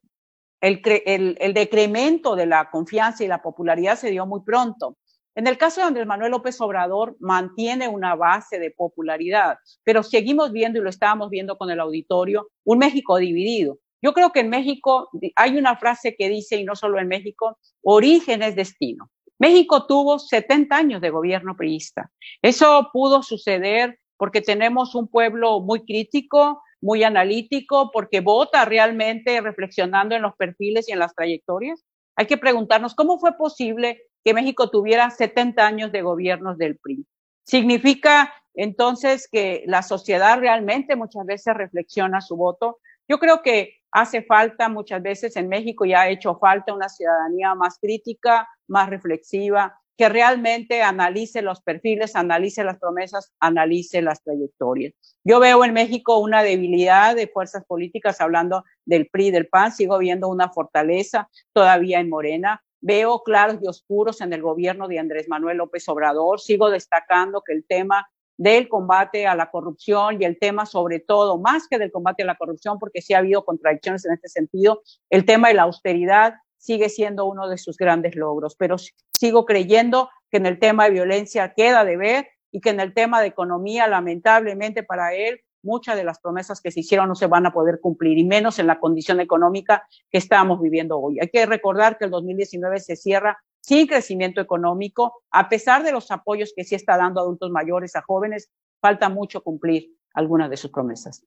el, 0.60 0.82
el, 1.06 1.36
el 1.40 1.54
decremento 1.54 2.36
de 2.36 2.46
la 2.46 2.70
confianza 2.70 3.24
y 3.24 3.28
la 3.28 3.42
popularidad 3.42 3.96
se 3.96 4.10
dio 4.10 4.26
muy 4.26 4.42
pronto. 4.42 4.96
En 5.34 5.46
el 5.46 5.58
caso 5.58 5.80
de 5.80 5.86
Andrés 5.86 6.06
Manuel 6.06 6.32
López 6.32 6.60
Obrador, 6.60 7.16
mantiene 7.20 7.88
una 7.88 8.16
base 8.16 8.58
de 8.58 8.72
popularidad, 8.72 9.58
pero 9.84 10.02
seguimos 10.02 10.52
viendo, 10.52 10.78
y 10.78 10.82
lo 10.82 10.90
estábamos 10.90 11.30
viendo 11.30 11.56
con 11.56 11.70
el 11.70 11.80
auditorio, 11.80 12.50
un 12.64 12.78
México 12.78 13.16
dividido. 13.16 13.78
Yo 14.02 14.12
creo 14.12 14.32
que 14.32 14.40
en 14.40 14.50
México 14.50 15.08
hay 15.36 15.56
una 15.56 15.76
frase 15.76 16.16
que 16.16 16.28
dice, 16.28 16.56
y 16.56 16.64
no 16.64 16.74
solo 16.74 16.98
en 16.98 17.08
México, 17.08 17.58
origen 17.82 18.42
es 18.42 18.56
destino. 18.56 19.10
México 19.38 19.86
tuvo 19.86 20.18
70 20.18 20.76
años 20.76 21.00
de 21.00 21.10
gobierno 21.10 21.56
priista. 21.56 22.10
Eso 22.42 22.90
pudo 22.92 23.22
suceder 23.22 23.98
porque 24.16 24.42
tenemos 24.42 24.94
un 24.94 25.08
pueblo 25.08 25.60
muy 25.60 25.84
crítico, 25.84 26.62
muy 26.82 27.04
analítico, 27.04 27.90
porque 27.90 28.20
vota 28.20 28.64
realmente 28.64 29.40
reflexionando 29.40 30.14
en 30.14 30.22
los 30.22 30.34
perfiles 30.36 30.88
y 30.88 30.92
en 30.92 30.98
las 30.98 31.14
trayectorias. 31.14 31.84
Hay 32.16 32.26
que 32.26 32.36
preguntarnos 32.36 32.94
cómo 32.94 33.18
fue 33.18 33.36
posible 33.38 34.02
que 34.24 34.34
México 34.34 34.70
tuviera 34.70 35.10
70 35.10 35.66
años 35.66 35.92
de 35.92 36.02
gobiernos 36.02 36.58
del 36.58 36.76
PRI. 36.76 37.06
Significa 37.44 38.32
entonces 38.54 39.28
que 39.30 39.62
la 39.66 39.82
sociedad 39.82 40.38
realmente 40.38 40.96
muchas 40.96 41.24
veces 41.24 41.54
reflexiona 41.54 42.20
su 42.20 42.36
voto. 42.36 42.78
Yo 43.08 43.18
creo 43.18 43.42
que 43.42 43.80
hace 43.92 44.22
falta 44.22 44.68
muchas 44.68 45.02
veces 45.02 45.36
en 45.36 45.48
México 45.48 45.84
y 45.84 45.94
ha 45.94 46.08
hecho 46.08 46.38
falta 46.38 46.74
una 46.74 46.88
ciudadanía 46.88 47.54
más 47.54 47.78
crítica, 47.80 48.48
más 48.68 48.88
reflexiva, 48.88 49.80
que 49.96 50.08
realmente 50.08 50.82
analice 50.82 51.42
los 51.42 51.60
perfiles, 51.60 52.16
analice 52.16 52.64
las 52.64 52.78
promesas, 52.78 53.34
analice 53.38 54.00
las 54.00 54.22
trayectorias. 54.22 54.94
Yo 55.24 55.40
veo 55.40 55.62
en 55.62 55.74
México 55.74 56.16
una 56.18 56.42
debilidad 56.42 57.14
de 57.14 57.26
fuerzas 57.26 57.64
políticas, 57.66 58.20
hablando 58.22 58.64
del 58.86 59.08
PRI, 59.08 59.30
del 59.30 59.48
PAN, 59.48 59.72
sigo 59.72 59.98
viendo 59.98 60.28
una 60.28 60.48
fortaleza 60.48 61.28
todavía 61.52 62.00
en 62.00 62.08
Morena, 62.08 62.62
Veo 62.80 63.22
claros 63.22 63.58
y 63.62 63.68
oscuros 63.68 64.20
en 64.20 64.32
el 64.32 64.42
gobierno 64.42 64.88
de 64.88 64.98
Andrés 64.98 65.28
Manuel 65.28 65.58
López 65.58 65.88
Obrador. 65.88 66.40
Sigo 66.40 66.70
destacando 66.70 67.42
que 67.42 67.52
el 67.52 67.64
tema 67.66 68.08
del 68.40 68.70
combate 68.70 69.26
a 69.26 69.34
la 69.34 69.50
corrupción 69.50 70.20
y 70.20 70.24
el 70.24 70.38
tema 70.38 70.64
sobre 70.64 70.98
todo, 70.98 71.38
más 71.38 71.68
que 71.68 71.78
del 71.78 71.92
combate 71.92 72.22
a 72.22 72.26
la 72.26 72.36
corrupción, 72.36 72.78
porque 72.78 73.02
sí 73.02 73.12
ha 73.12 73.18
habido 73.18 73.44
contradicciones 73.44 74.06
en 74.06 74.14
este 74.14 74.28
sentido, 74.28 74.82
el 75.10 75.26
tema 75.26 75.48
de 75.48 75.54
la 75.54 75.64
austeridad 75.64 76.36
sigue 76.56 76.88
siendo 76.88 77.26
uno 77.26 77.48
de 77.48 77.58
sus 77.58 77.76
grandes 77.76 78.16
logros, 78.16 78.56
pero 78.56 78.76
sigo 79.12 79.44
creyendo 79.44 80.08
que 80.30 80.38
en 80.38 80.46
el 80.46 80.58
tema 80.58 80.84
de 80.84 80.92
violencia 80.92 81.52
queda 81.54 81.84
de 81.84 81.98
ver 81.98 82.28
y 82.50 82.62
que 82.62 82.70
en 82.70 82.80
el 82.80 82.94
tema 82.94 83.20
de 83.20 83.26
economía, 83.26 83.86
lamentablemente 83.88 84.82
para 84.82 85.14
él, 85.14 85.42
muchas 85.62 85.96
de 85.96 86.04
las 86.04 86.20
promesas 86.20 86.60
que 86.60 86.70
se 86.70 86.80
hicieron 86.80 87.08
no 87.08 87.14
se 87.14 87.26
van 87.26 87.46
a 87.46 87.52
poder 87.52 87.80
cumplir, 87.80 88.18
y 88.18 88.24
menos 88.24 88.58
en 88.58 88.66
la 88.66 88.78
condición 88.78 89.20
económica 89.20 89.86
que 90.10 90.18
estamos 90.18 90.60
viviendo 90.60 90.98
hoy. 90.98 91.18
Hay 91.20 91.28
que 91.28 91.46
recordar 91.46 91.98
que 91.98 92.06
el 92.06 92.10
2019 92.10 92.80
se 92.80 92.96
cierra 92.96 93.38
sin 93.60 93.86
crecimiento 93.86 94.40
económico, 94.40 95.22
a 95.30 95.48
pesar 95.48 95.82
de 95.82 95.92
los 95.92 96.10
apoyos 96.10 96.52
que 96.56 96.64
sí 96.64 96.74
está 96.74 96.96
dando 96.96 97.20
a 97.20 97.24
adultos 97.24 97.50
mayores, 97.50 97.94
a 97.94 98.02
jóvenes, 98.02 98.50
falta 98.80 99.08
mucho 99.08 99.42
cumplir 99.42 99.94
algunas 100.14 100.48
de 100.50 100.56
sus 100.56 100.70
promesas. 100.70 101.24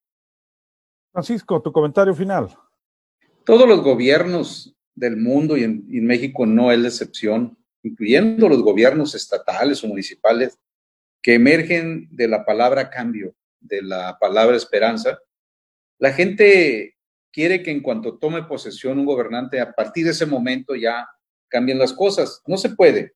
Francisco, 1.11 1.61
tu 1.61 1.71
comentario 1.71 2.13
final. 2.15 2.49
Todos 3.45 3.67
los 3.67 3.81
gobiernos 3.81 4.75
del 4.95 5.17
mundo 5.17 5.57
y 5.57 5.63
en, 5.63 5.85
y 5.89 5.99
en 5.99 6.05
México 6.05 6.45
no 6.45 6.71
es 6.71 6.79
la 6.79 6.87
excepción, 6.87 7.57
incluyendo 7.83 8.49
los 8.49 8.63
gobiernos 8.63 9.13
estatales 9.13 9.83
o 9.83 9.87
municipales, 9.87 10.57
que 11.21 11.35
emergen 11.35 12.07
de 12.11 12.27
la 12.27 12.45
palabra 12.45 12.89
cambio 12.89 13.35
de 13.63 13.81
la 13.81 14.17
palabra 14.19 14.55
esperanza, 14.55 15.19
la 15.97 16.13
gente 16.13 16.97
quiere 17.31 17.63
que 17.63 17.71
en 17.71 17.81
cuanto 17.81 18.17
tome 18.17 18.43
posesión 18.43 18.99
un 18.99 19.05
gobernante, 19.05 19.59
a 19.59 19.73
partir 19.73 20.05
de 20.05 20.11
ese 20.11 20.25
momento 20.25 20.75
ya 20.75 21.07
cambien 21.47 21.79
las 21.79 21.93
cosas. 21.93 22.41
No 22.45 22.57
se 22.57 22.69
puede, 22.69 23.13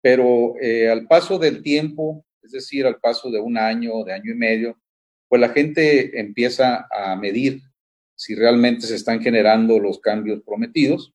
pero 0.00 0.54
eh, 0.60 0.88
al 0.88 1.06
paso 1.06 1.38
del 1.38 1.62
tiempo, 1.62 2.24
es 2.42 2.52
decir, 2.52 2.86
al 2.86 2.98
paso 3.00 3.30
de 3.30 3.40
un 3.40 3.58
año, 3.58 4.04
de 4.04 4.14
año 4.14 4.32
y 4.32 4.36
medio, 4.36 4.80
pues 5.28 5.40
la 5.40 5.50
gente 5.50 6.18
empieza 6.18 6.88
a 6.90 7.14
medir 7.16 7.60
si 8.16 8.34
realmente 8.34 8.86
se 8.86 8.96
están 8.96 9.20
generando 9.20 9.78
los 9.78 10.00
cambios 10.00 10.42
prometidos. 10.42 11.14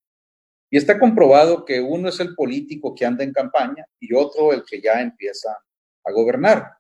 Y 0.71 0.77
está 0.77 0.99
comprobado 0.99 1.63
que 1.63 1.79
uno 1.79 2.09
es 2.09 2.19
el 2.19 2.33
político 2.33 2.95
que 2.95 3.05
anda 3.05 3.23
en 3.23 3.31
campaña 3.31 3.85
y 3.99 4.13
otro 4.13 4.51
el 4.53 4.63
que 4.63 4.81
ya 4.81 5.01
empieza 5.01 5.55
a 6.03 6.11
gobernar. 6.11 6.71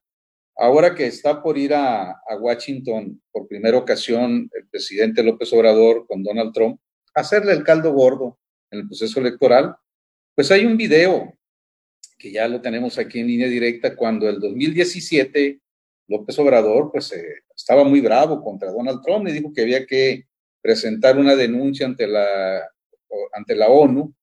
Ahora 0.57 0.95
que 0.95 1.05
está 1.05 1.41
por 1.41 1.57
ir 1.57 1.73
a, 1.73 2.11
a 2.11 2.37
Washington 2.39 3.21
por 3.31 3.47
primera 3.47 3.77
ocasión 3.77 4.49
el 4.53 4.67
presidente 4.67 5.23
López 5.23 5.51
Obrador 5.53 6.05
con 6.07 6.23
Donald 6.23 6.53
Trump, 6.53 6.79
a 7.13 7.21
hacerle 7.21 7.53
el 7.53 7.63
caldo 7.63 7.93
gordo 7.93 8.39
en 8.71 8.79
el 8.79 8.87
proceso 8.87 9.19
electoral, 9.19 9.75
pues 10.33 10.51
hay 10.51 10.65
un 10.65 10.77
video 10.77 11.37
que 12.17 12.31
ya 12.31 12.47
lo 12.47 12.61
tenemos 12.61 12.97
aquí 12.97 13.19
en 13.19 13.27
línea 13.27 13.47
directa 13.47 13.95
cuando 13.95 14.29
el 14.29 14.39
2017 14.39 15.59
López 16.07 16.37
Obrador 16.39 16.91
pues 16.91 17.11
eh, 17.13 17.43
estaba 17.55 17.83
muy 17.83 18.01
bravo 18.01 18.43
contra 18.43 18.71
Donald 18.71 19.01
Trump 19.03 19.27
y 19.27 19.31
dijo 19.31 19.51
que 19.53 19.61
había 19.61 19.85
que 19.85 20.25
presentar 20.61 21.17
una 21.17 21.35
denuncia 21.35 21.85
ante 21.85 22.07
la, 22.07 22.61
ante 23.33 23.55
la 23.55 23.69
ONU 23.69 24.13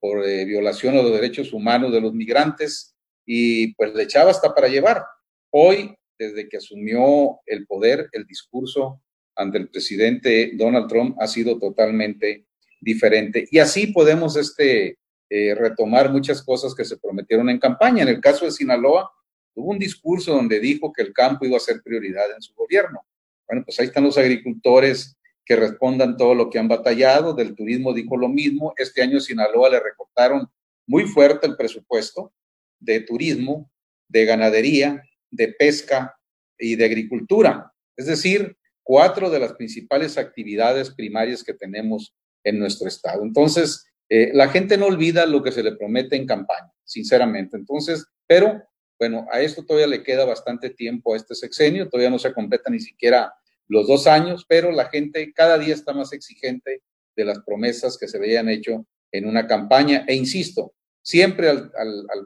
por 0.00 0.24
eh, 0.26 0.44
violación 0.44 0.96
de 0.96 1.02
los 1.02 1.12
derechos 1.12 1.52
humanos 1.52 1.92
de 1.92 2.00
los 2.00 2.12
migrantes 2.12 2.94
y 3.24 3.74
pues 3.74 3.94
le 3.94 4.02
echaba 4.02 4.30
hasta 4.30 4.54
para 4.54 4.68
llevar. 4.68 5.04
Hoy, 5.52 5.94
desde 6.18 6.48
que 6.48 6.56
asumió 6.56 7.40
el 7.46 7.66
poder, 7.66 8.08
el 8.12 8.26
discurso 8.26 9.00
ante 9.36 9.58
el 9.58 9.68
presidente 9.68 10.52
Donald 10.54 10.88
Trump 10.88 11.16
ha 11.20 11.28
sido 11.28 11.58
totalmente 11.58 12.46
diferente. 12.80 13.46
Y 13.50 13.60
así 13.60 13.86
podemos 13.86 14.36
este, 14.36 14.98
eh, 15.30 15.54
retomar 15.54 16.10
muchas 16.10 16.42
cosas 16.42 16.74
que 16.74 16.84
se 16.84 16.98
prometieron 16.98 17.48
en 17.48 17.58
campaña. 17.58 18.02
En 18.02 18.08
el 18.08 18.20
caso 18.20 18.44
de 18.44 18.50
Sinaloa, 18.50 19.10
Hubo 19.54 19.70
un 19.70 19.78
discurso 19.78 20.34
donde 20.34 20.60
dijo 20.60 20.92
que 20.92 21.02
el 21.02 21.12
campo 21.12 21.44
iba 21.44 21.56
a 21.56 21.60
ser 21.60 21.82
prioridad 21.82 22.30
en 22.34 22.40
su 22.40 22.54
gobierno. 22.54 23.04
Bueno, 23.46 23.64
pues 23.64 23.78
ahí 23.78 23.86
están 23.86 24.04
los 24.04 24.16
agricultores 24.16 25.16
que 25.44 25.56
respondan 25.56 26.16
todo 26.16 26.34
lo 26.34 26.48
que 26.48 26.58
han 26.58 26.68
batallado. 26.68 27.34
Del 27.34 27.54
turismo 27.54 27.92
dijo 27.92 28.16
lo 28.16 28.28
mismo. 28.28 28.72
Este 28.76 29.02
año 29.02 29.20
Sinaloa 29.20 29.68
le 29.68 29.80
recortaron 29.80 30.48
muy 30.86 31.04
fuerte 31.04 31.46
el 31.46 31.56
presupuesto 31.56 32.32
de 32.80 33.00
turismo, 33.00 33.70
de 34.08 34.24
ganadería, 34.24 35.02
de 35.32 35.48
pesca 35.48 36.16
y 36.56 36.76
de 36.76 36.84
agricultura. 36.84 37.72
Es 37.96 38.06
decir, 38.06 38.56
cuatro 38.84 39.28
de 39.30 39.40
las 39.40 39.54
principales 39.54 40.16
actividades 40.16 40.90
primarias 40.90 41.42
que 41.42 41.54
tenemos 41.54 42.14
en 42.44 42.60
nuestro 42.60 42.86
estado. 42.86 43.24
Entonces, 43.24 43.84
eh, 44.08 44.30
la 44.32 44.48
gente 44.48 44.76
no 44.76 44.86
olvida 44.86 45.26
lo 45.26 45.42
que 45.42 45.52
se 45.52 45.62
le 45.62 45.74
promete 45.74 46.16
en 46.16 46.26
campaña, 46.26 46.70
sinceramente. 46.84 47.56
Entonces, 47.56 48.06
pero 48.26 48.62
bueno, 48.98 49.26
a 49.32 49.40
esto 49.40 49.64
todavía 49.64 49.88
le 49.88 50.02
queda 50.02 50.24
bastante 50.24 50.70
tiempo 50.70 51.12
a 51.12 51.16
este 51.16 51.34
sexenio, 51.34 51.88
todavía 51.88 52.10
no 52.10 52.20
se 52.20 52.32
completa 52.32 52.70
ni 52.70 52.78
siquiera 52.78 53.34
los 53.66 53.88
dos 53.88 54.06
años, 54.06 54.44
pero 54.48 54.70
la 54.70 54.90
gente 54.90 55.32
cada 55.32 55.58
día 55.58 55.74
está 55.74 55.92
más 55.92 56.12
exigente 56.12 56.82
de 57.16 57.24
las 57.24 57.40
promesas 57.40 57.98
que 57.98 58.06
se 58.06 58.18
habían 58.18 58.48
hecho 58.48 58.86
en 59.10 59.26
una 59.26 59.46
campaña. 59.46 60.04
E 60.06 60.14
insisto, 60.14 60.74
siempre 61.02 61.48
al, 61.48 61.72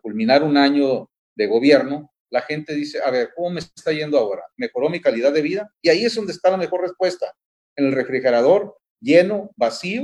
culminar 0.03 0.43
un 0.43 0.57
año 0.57 1.11
de 1.35 1.47
gobierno, 1.47 2.13
la 2.31 2.43
gente 2.43 2.75
dice, 2.75 3.01
a 3.03 3.11
ver, 3.11 3.31
¿cómo 3.35 3.51
me 3.51 3.61
está 3.61 3.93
yendo 3.93 4.19
ahora? 4.19 4.43
¿Mejoró 4.57 4.89
mi 4.89 5.01
calidad 5.01 5.33
de 5.33 5.43
vida? 5.43 5.71
Y 5.83 5.89
ahí 5.89 6.05
es 6.05 6.15
donde 6.15 6.33
está 6.33 6.51
la 6.51 6.57
mejor 6.57 6.83
respuesta, 6.83 7.33
en 7.77 7.87
el 7.87 7.93
refrigerador 7.93 8.77
lleno, 9.01 9.51
vacío, 9.57 10.03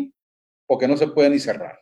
porque 0.67 0.89
no 0.89 0.97
se 0.97 1.09
puede 1.09 1.31
ni 1.31 1.39
cerrar. 1.39 1.79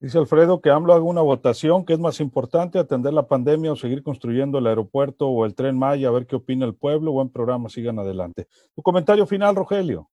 Dice 0.00 0.18
Alfredo 0.18 0.60
que 0.60 0.70
AMLO 0.70 0.92
haga 0.92 1.04
una 1.04 1.22
votación, 1.22 1.84
que 1.84 1.94
es 1.94 1.98
más 1.98 2.20
importante, 2.20 2.78
atender 2.78 3.14
la 3.14 3.26
pandemia 3.26 3.72
o 3.72 3.76
seguir 3.76 4.02
construyendo 4.02 4.58
el 4.58 4.66
aeropuerto 4.66 5.28
o 5.28 5.46
el 5.46 5.54
tren 5.54 5.78
Maya, 5.78 6.08
a 6.08 6.12
ver 6.12 6.26
qué 6.26 6.36
opina 6.36 6.66
el 6.66 6.74
pueblo. 6.74 7.12
Buen 7.12 7.30
programa, 7.30 7.68
sigan 7.68 7.98
adelante. 7.98 8.46
Tu 8.74 8.82
comentario 8.82 9.26
final, 9.26 9.56
Rogelio. 9.56 10.10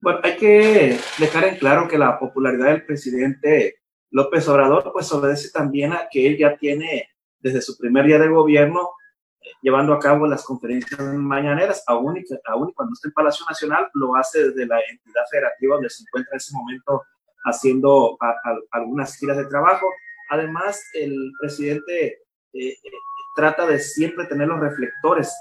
Bueno, 0.00 0.20
hay 0.22 0.36
que 0.36 0.96
dejar 1.18 1.44
en 1.44 1.56
claro 1.56 1.88
que 1.88 1.98
la 1.98 2.18
popularidad 2.18 2.68
del 2.68 2.86
presidente 2.86 3.80
López 4.10 4.48
Obrador 4.48 4.90
pues 4.92 5.12
obedece 5.12 5.50
también 5.50 5.92
a 5.92 6.08
que 6.10 6.26
él 6.26 6.38
ya 6.38 6.56
tiene 6.56 7.08
desde 7.40 7.62
su 7.62 7.76
primer 7.76 8.06
día 8.06 8.18
de 8.18 8.28
gobierno 8.28 8.90
eh, 9.40 9.50
llevando 9.62 9.92
a 9.92 9.98
cabo 9.98 10.26
las 10.26 10.44
conferencias 10.44 11.00
mañaneras, 11.00 11.84
aún 11.86 12.16
y, 12.16 12.24
aún 12.46 12.72
cuando 12.72 12.92
está 12.94 13.08
en 13.08 13.14
Palacio 13.14 13.46
Nacional, 13.48 13.88
lo 13.94 14.16
hace 14.16 14.48
desde 14.48 14.66
la 14.66 14.78
entidad 14.80 15.22
federativa 15.30 15.76
donde 15.76 15.90
se 15.90 16.02
encuentra 16.02 16.32
en 16.32 16.36
ese 16.38 16.56
momento 16.56 17.02
haciendo 17.44 18.16
algunas 18.72 19.16
giras 19.16 19.36
de 19.36 19.46
trabajo. 19.46 19.86
Además, 20.30 20.82
el 20.94 21.32
presidente 21.40 22.06
eh, 22.52 22.70
eh, 22.70 22.76
trata 23.36 23.66
de 23.66 23.78
siempre 23.78 24.26
tener 24.26 24.48
los 24.48 24.60
reflectores 24.60 25.32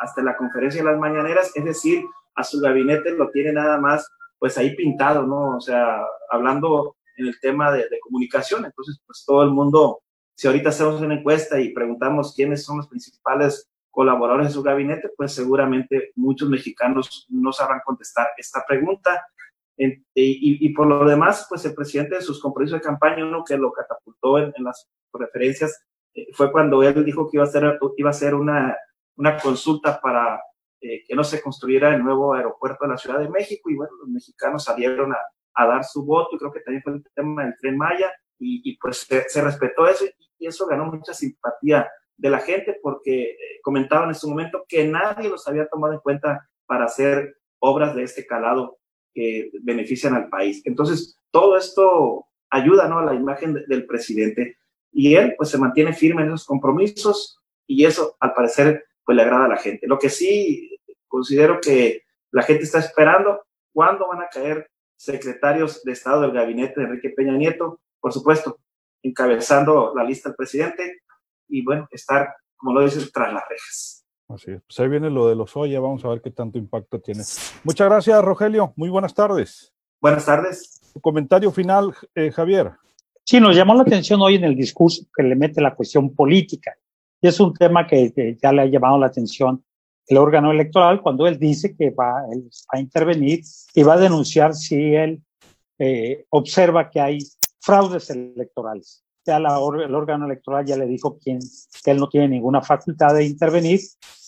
hasta 0.00 0.22
la 0.22 0.36
conferencia 0.36 0.82
de 0.82 0.90
las 0.90 0.98
mañaneras, 0.98 1.52
es 1.54 1.64
decir, 1.64 2.04
a 2.34 2.44
su 2.44 2.60
gabinete 2.60 3.12
lo 3.12 3.30
tiene 3.30 3.52
nada 3.52 3.78
más 3.78 4.06
pues 4.38 4.58
ahí 4.58 4.76
pintado, 4.76 5.26
¿no? 5.26 5.56
O 5.56 5.60
sea, 5.60 6.04
hablando 6.30 6.96
en 7.16 7.28
el 7.28 7.40
tema 7.40 7.72
de, 7.72 7.88
de 7.88 7.98
comunicación, 8.00 8.66
entonces 8.66 9.00
pues 9.06 9.24
todo 9.26 9.42
el 9.42 9.50
mundo, 9.50 10.00
si 10.36 10.46
ahorita 10.46 10.68
hacemos 10.68 11.00
una 11.00 11.14
encuesta 11.14 11.58
y 11.58 11.70
preguntamos 11.70 12.34
quiénes 12.34 12.62
son 12.62 12.76
los 12.76 12.88
principales 12.88 13.70
colaboradores 13.90 14.48
de 14.48 14.52
su 14.52 14.62
gabinete, 14.62 15.10
pues 15.16 15.32
seguramente 15.32 16.12
muchos 16.14 16.50
mexicanos 16.50 17.26
no 17.30 17.52
sabrán 17.52 17.80
contestar 17.82 18.28
esta 18.36 18.62
pregunta. 18.68 19.26
Y, 20.14 20.68
por 20.74 20.86
lo 20.86 21.06
demás, 21.06 21.46
pues 21.48 21.64
el 21.64 21.74
presidente 21.74 22.16
de 22.16 22.20
sus 22.20 22.40
compromisos 22.40 22.78
de 22.78 22.84
campaña, 22.84 23.24
uno 23.24 23.42
que 23.44 23.56
lo 23.56 23.72
catapultó 23.72 24.38
en, 24.38 24.52
las 24.58 24.86
referencias, 25.12 25.82
eh, 26.14 26.28
fue 26.34 26.52
cuando 26.52 26.82
él 26.82 27.02
dijo 27.04 27.30
que 27.30 27.38
iba 27.38 27.44
a 27.44 27.48
hacer, 27.48 27.78
iba 27.96 28.08
a 28.08 28.10
hacer 28.10 28.34
una, 28.34 28.76
una 29.16 29.38
consulta 29.38 29.98
para 30.00 30.38
eh, 30.82 31.02
que 31.06 31.14
no 31.14 31.24
se 31.24 31.40
construyera 31.40 31.94
el 31.94 32.04
nuevo 32.04 32.34
aeropuerto 32.34 32.84
de 32.84 32.90
la 32.90 32.98
Ciudad 32.98 33.20
de 33.20 33.30
México. 33.30 33.70
Y 33.70 33.76
bueno, 33.76 33.92
los 34.00 34.08
mexicanos 34.08 34.64
salieron 34.64 35.12
a, 35.12 35.18
a 35.54 35.66
dar 35.66 35.84
su 35.84 36.04
voto, 36.04 36.36
y 36.36 36.38
creo 36.38 36.52
que 36.52 36.60
también 36.60 36.82
fue 36.82 36.92
el 36.92 37.04
tema 37.14 37.44
del 37.44 37.56
tren 37.58 37.78
Maya, 37.78 38.12
y, 38.38 38.70
y 38.70 38.76
pues 38.78 39.06
se, 39.08 39.42
respetó 39.42 39.86
eso, 39.86 40.04
y 40.38 40.46
eso 40.46 40.66
ganó 40.66 40.86
mucha 40.86 41.14
simpatía 41.14 41.88
de 42.16 42.30
la 42.30 42.38
gente, 42.38 42.78
porque 42.82 43.22
eh, 43.22 43.36
comentaban 43.62 44.08
en 44.08 44.14
su 44.14 44.28
momento 44.28 44.64
que 44.68 44.86
nadie 44.86 45.28
los 45.28 45.46
había 45.48 45.68
tomado 45.68 45.94
en 45.94 46.00
cuenta 46.00 46.48
para 46.66 46.84
hacer 46.84 47.36
obras 47.58 47.94
de 47.94 48.02
este 48.02 48.26
calado 48.26 48.78
que 49.14 49.50
benefician 49.62 50.14
al 50.14 50.28
país. 50.28 50.62
Entonces, 50.64 51.18
todo 51.30 51.56
esto 51.56 52.26
ayuda 52.50 52.88
¿no? 52.88 52.98
a 52.98 53.04
la 53.04 53.14
imagen 53.14 53.54
del 53.66 53.86
presidente 53.86 54.58
y 54.92 55.14
él 55.14 55.34
pues 55.36 55.50
se 55.50 55.58
mantiene 55.58 55.92
firme 55.92 56.22
en 56.22 56.28
esos 56.28 56.46
compromisos 56.46 57.40
y 57.66 57.84
eso 57.84 58.16
al 58.20 58.34
parecer 58.34 58.84
pues 59.04 59.16
le 59.16 59.22
agrada 59.22 59.46
a 59.46 59.48
la 59.48 59.56
gente. 59.56 59.86
Lo 59.86 59.98
que 59.98 60.10
sí 60.10 60.78
considero 61.08 61.60
que 61.60 62.02
la 62.30 62.42
gente 62.42 62.64
está 62.64 62.78
esperando 62.78 63.42
cuándo 63.72 64.08
van 64.08 64.22
a 64.22 64.28
caer 64.28 64.70
secretarios 64.96 65.82
de 65.84 65.92
Estado 65.92 66.22
del 66.22 66.32
gabinete 66.32 66.80
de 66.80 66.86
Enrique 66.86 67.10
Peña 67.10 67.36
Nieto, 67.36 67.80
por 68.06 68.12
supuesto, 68.12 68.60
encabezando 69.02 69.92
la 69.92 70.04
lista 70.04 70.28
del 70.28 70.36
presidente 70.36 71.00
y 71.48 71.64
bueno, 71.64 71.88
estar, 71.90 72.36
como 72.56 72.72
lo 72.72 72.84
dices, 72.84 73.10
tras 73.10 73.32
las 73.32 73.42
rejas. 73.50 74.06
Así 74.28 74.52
es. 74.52 74.62
Pues 74.62 74.78
ahí 74.78 74.86
viene 74.86 75.10
lo 75.10 75.26
de 75.26 75.34
los 75.34 75.56
Oya, 75.56 75.80
vamos 75.80 76.04
a 76.04 76.10
ver 76.10 76.22
qué 76.22 76.30
tanto 76.30 76.56
impacto 76.56 77.00
tiene. 77.00 77.24
Muchas 77.64 77.88
gracias, 77.88 78.22
Rogelio. 78.22 78.72
Muy 78.76 78.90
buenas 78.90 79.12
tardes. 79.12 79.74
Buenas 80.00 80.24
tardes. 80.24 80.80
Tu 80.94 81.00
comentario 81.00 81.50
final, 81.50 81.96
eh, 82.14 82.30
Javier. 82.30 82.74
Sí, 83.24 83.40
nos 83.40 83.56
llamó 83.56 83.74
la 83.74 83.82
atención 83.82 84.22
hoy 84.22 84.36
en 84.36 84.44
el 84.44 84.54
discurso 84.54 85.02
que 85.12 85.24
le 85.24 85.34
mete 85.34 85.60
la 85.60 85.74
cuestión 85.74 86.14
política. 86.14 86.76
Y 87.20 87.26
es 87.26 87.40
un 87.40 87.54
tema 87.54 87.88
que, 87.88 88.38
ya 88.40 88.52
le 88.52 88.62
ha 88.62 88.66
llamado 88.66 89.00
la 89.00 89.08
atención 89.08 89.64
el 90.06 90.16
órgano 90.16 90.52
electoral 90.52 91.02
cuando 91.02 91.26
él 91.26 91.40
dice 91.40 91.74
que 91.76 91.90
va, 91.90 92.22
a 92.72 92.78
intervenir 92.78 93.40
y 93.74 93.82
va 93.82 93.94
a 93.94 93.98
denunciar 93.98 94.54
si 94.54 94.94
él 94.94 95.20
eh, 95.80 96.24
observa 96.30 96.88
que 96.88 97.00
hay 97.00 97.18
fraudes 97.66 98.08
electorales 98.10 99.06
ya 99.26 99.38
el 99.38 99.94
órgano 99.94 100.26
electoral 100.26 100.64
ya 100.64 100.76
le 100.76 100.86
dijo 100.86 101.18
quién, 101.18 101.40
que 101.84 101.90
él 101.90 101.98
no 101.98 102.08
tiene 102.08 102.28
ninguna 102.28 102.62
facultad 102.62 103.14
de 103.14 103.26
intervenir. 103.26 103.80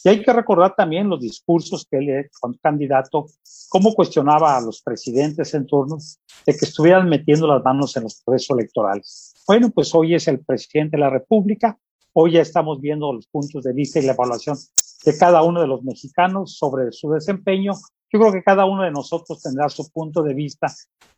Y 0.04 0.08
hay 0.08 0.22
que 0.22 0.32
recordar 0.32 0.74
también 0.74 1.08
los 1.08 1.20
discursos 1.20 1.86
que 1.88 1.98
él, 1.98 2.30
cuando 2.40 2.58
candidato, 2.60 3.26
cómo 3.68 3.94
cuestionaba 3.94 4.56
a 4.56 4.60
los 4.60 4.82
presidentes 4.82 5.54
en 5.54 5.66
turno 5.66 5.98
de 6.46 6.52
que 6.56 6.64
estuvieran 6.64 7.08
metiendo 7.08 7.46
las 7.46 7.62
manos 7.62 7.96
en 7.96 8.04
los 8.04 8.20
procesos 8.22 8.58
electorales. 8.58 9.34
Bueno, 9.46 9.70
pues 9.70 9.94
hoy 9.94 10.14
es 10.14 10.26
el 10.28 10.40
presidente 10.44 10.96
de 10.96 11.00
la 11.00 11.10
República, 11.10 11.78
hoy 12.12 12.32
ya 12.32 12.42
estamos 12.42 12.80
viendo 12.80 13.12
los 13.12 13.26
puntos 13.28 13.62
de 13.62 13.72
vista 13.72 14.00
y 14.00 14.02
la 14.02 14.12
evaluación 14.12 14.56
de 15.04 15.16
cada 15.16 15.42
uno 15.42 15.60
de 15.60 15.68
los 15.68 15.82
mexicanos 15.84 16.56
sobre 16.56 16.90
su 16.90 17.10
desempeño. 17.10 17.72
Yo 18.10 18.18
creo 18.20 18.32
que 18.32 18.42
cada 18.42 18.64
uno 18.64 18.82
de 18.82 18.90
nosotros 18.90 19.42
tendrá 19.42 19.68
su 19.68 19.90
punto 19.90 20.22
de 20.22 20.34
vista 20.34 20.72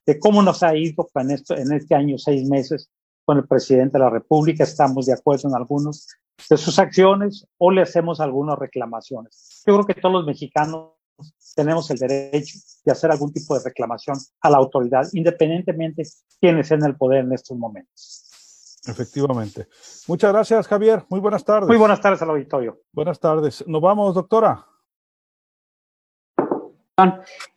de 0.07 0.19
cómo 0.19 0.43
nos 0.43 0.63
ha 0.63 0.75
ido 0.75 1.09
en, 1.15 1.31
esto, 1.31 1.57
en 1.57 1.73
este 1.73 1.95
año, 1.95 2.19
seis 2.19 2.49
meses, 2.49 2.91
con 3.25 3.39
el 3.39 3.47
presidente 3.47 3.99
de 3.99 4.05
la 4.05 4.11
República, 4.11 4.65
estamos 4.65 5.07
de 5.07 5.13
acuerdo 5.13 5.49
en 5.49 5.55
algunos 5.55 6.09
de 6.49 6.57
sus 6.57 6.79
acciones 6.79 7.47
o 7.59 7.71
le 7.71 7.83
hacemos 7.83 8.19
algunas 8.21 8.59
reclamaciones. 8.59 9.63
Yo 9.67 9.75
creo 9.75 9.87
que 9.87 9.95
todos 9.95 10.13
los 10.13 10.27
mexicanos 10.27 10.95
tenemos 11.55 11.91
el 11.91 11.99
derecho 11.99 12.59
de 12.85 12.93
hacer 12.93 13.11
algún 13.11 13.33
tipo 13.33 13.57
de 13.57 13.63
reclamación 13.63 14.17
a 14.41 14.51
la 14.51 14.57
autoridad, 14.57 15.07
independientemente 15.13 16.03
de 16.03 16.09
quién 16.41 16.59
es 16.59 16.71
en 16.71 16.85
el 16.85 16.97
poder 16.97 17.25
en 17.25 17.33
estos 17.33 17.57
momentos. 17.57 18.27
Efectivamente. 18.87 19.69
Muchas 20.09 20.33
gracias, 20.33 20.67
Javier. 20.67 21.05
Muy 21.11 21.21
buenas 21.21 21.45
tardes. 21.45 21.69
Muy 21.69 21.77
buenas 21.77 22.01
tardes 22.01 22.23
al 22.23 22.31
auditorio. 22.31 22.81
Buenas 22.93 23.21
tardes. 23.21 23.63
Nos 23.67 23.83
vamos, 23.83 24.15
doctora. 24.15 24.67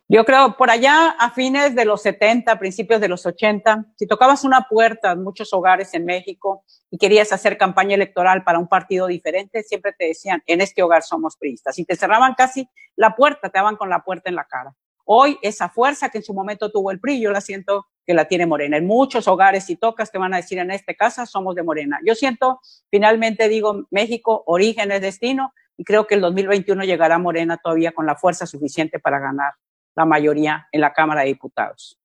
Yo 0.08 0.24
creo 0.24 0.56
por 0.56 0.70
allá 0.70 1.10
a 1.18 1.30
fines 1.30 1.74
de 1.74 1.84
los 1.84 2.02
70, 2.02 2.58
principios 2.58 3.00
de 3.00 3.08
los 3.08 3.24
80, 3.24 3.86
si 3.96 4.06
tocabas 4.06 4.44
una 4.44 4.66
puerta 4.68 5.12
en 5.12 5.22
muchos 5.22 5.52
hogares 5.52 5.94
en 5.94 6.04
México 6.04 6.64
y 6.90 6.98
querías 6.98 7.32
hacer 7.32 7.56
campaña 7.56 7.94
electoral 7.94 8.44
para 8.44 8.58
un 8.58 8.68
partido 8.68 9.06
diferente, 9.06 9.62
siempre 9.62 9.92
te 9.98 10.06
decían, 10.06 10.42
en 10.46 10.60
este 10.60 10.82
hogar 10.82 11.02
somos 11.02 11.36
priistas. 11.36 11.78
Y 11.78 11.84
te 11.84 11.96
cerraban 11.96 12.34
casi 12.34 12.68
la 12.96 13.16
puerta, 13.16 13.48
te 13.48 13.58
daban 13.58 13.76
con 13.76 13.88
la 13.88 14.04
puerta 14.04 14.28
en 14.28 14.36
la 14.36 14.44
cara. 14.44 14.74
Hoy 15.06 15.38
esa 15.42 15.68
fuerza 15.68 16.08
que 16.08 16.18
en 16.18 16.24
su 16.24 16.32
momento 16.32 16.70
tuvo 16.70 16.90
el 16.90 17.00
PRI, 17.00 17.20
yo 17.20 17.30
la 17.30 17.40
siento 17.40 17.86
que 18.06 18.14
la 18.14 18.26
tiene 18.26 18.46
Morena. 18.46 18.76
En 18.76 18.86
muchos 18.86 19.28
hogares, 19.28 19.64
si 19.64 19.76
tocas, 19.76 20.10
te 20.10 20.18
van 20.18 20.32
a 20.34 20.38
decir 20.38 20.58
en 20.58 20.70
esta 20.70 20.94
casa 20.94 21.26
somos 21.26 21.54
de 21.54 21.62
Morena. 21.62 21.98
Yo 22.04 22.14
siento, 22.14 22.60
finalmente 22.90 23.48
digo, 23.48 23.86
México, 23.90 24.44
origen 24.46 24.92
es 24.92 25.00
destino, 25.00 25.52
y 25.76 25.84
creo 25.84 26.06
que 26.06 26.14
el 26.14 26.20
2021 26.20 26.84
llegará 26.84 27.18
Morena 27.18 27.56
todavía 27.56 27.92
con 27.92 28.06
la 28.06 28.16
fuerza 28.16 28.46
suficiente 28.46 28.98
para 28.98 29.18
ganar 29.18 29.52
la 29.96 30.04
mayoría 30.04 30.66
en 30.72 30.80
la 30.80 30.92
Cámara 30.92 31.22
de 31.22 31.28
Diputados. 31.28 31.98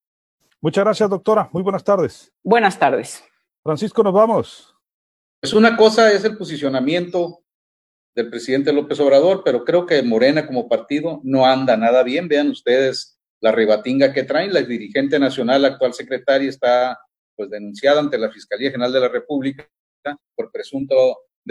Muchas 0.61 0.83
gracias, 0.83 1.09
doctora. 1.09 1.49
Muy 1.53 1.63
buenas 1.63 1.83
tardes. 1.83 2.33
Buenas 2.43 2.77
tardes. 2.77 3.23
Francisco, 3.63 4.03
nos 4.03 4.13
vamos. 4.13 4.75
Pues 5.39 5.53
una 5.53 5.77
cosa 5.77 6.11
es 6.11 6.23
el 6.25 6.37
posicionamiento 6.37 7.43
del 8.13 8.29
presidente 8.29 8.73
López 8.73 8.99
Obrador, 8.99 9.41
pero 9.45 9.63
creo 9.63 9.85
que 9.85 10.01
Morena 10.03 10.45
como 10.45 10.67
partido 10.67 11.21
no 11.23 11.45
anda 11.45 11.77
nada 11.77 12.03
bien. 12.03 12.27
Vean 12.27 12.49
ustedes 12.49 13.19
la 13.39 13.51
rebatinga 13.51 14.11
que 14.11 14.23
traen. 14.23 14.53
La 14.53 14.61
dirigente 14.61 15.17
nacional, 15.17 15.61
la 15.61 15.69
actual 15.69 15.93
secretaria, 15.93 16.49
está 16.49 16.99
pues 17.35 17.49
denunciada 17.49 18.01
ante 18.01 18.17
la 18.17 18.29
Fiscalía 18.29 18.71
General 18.71 18.91
de 18.91 18.99
la 18.99 19.07
República 19.07 19.69
por 20.35 20.51
presunto 20.51 20.95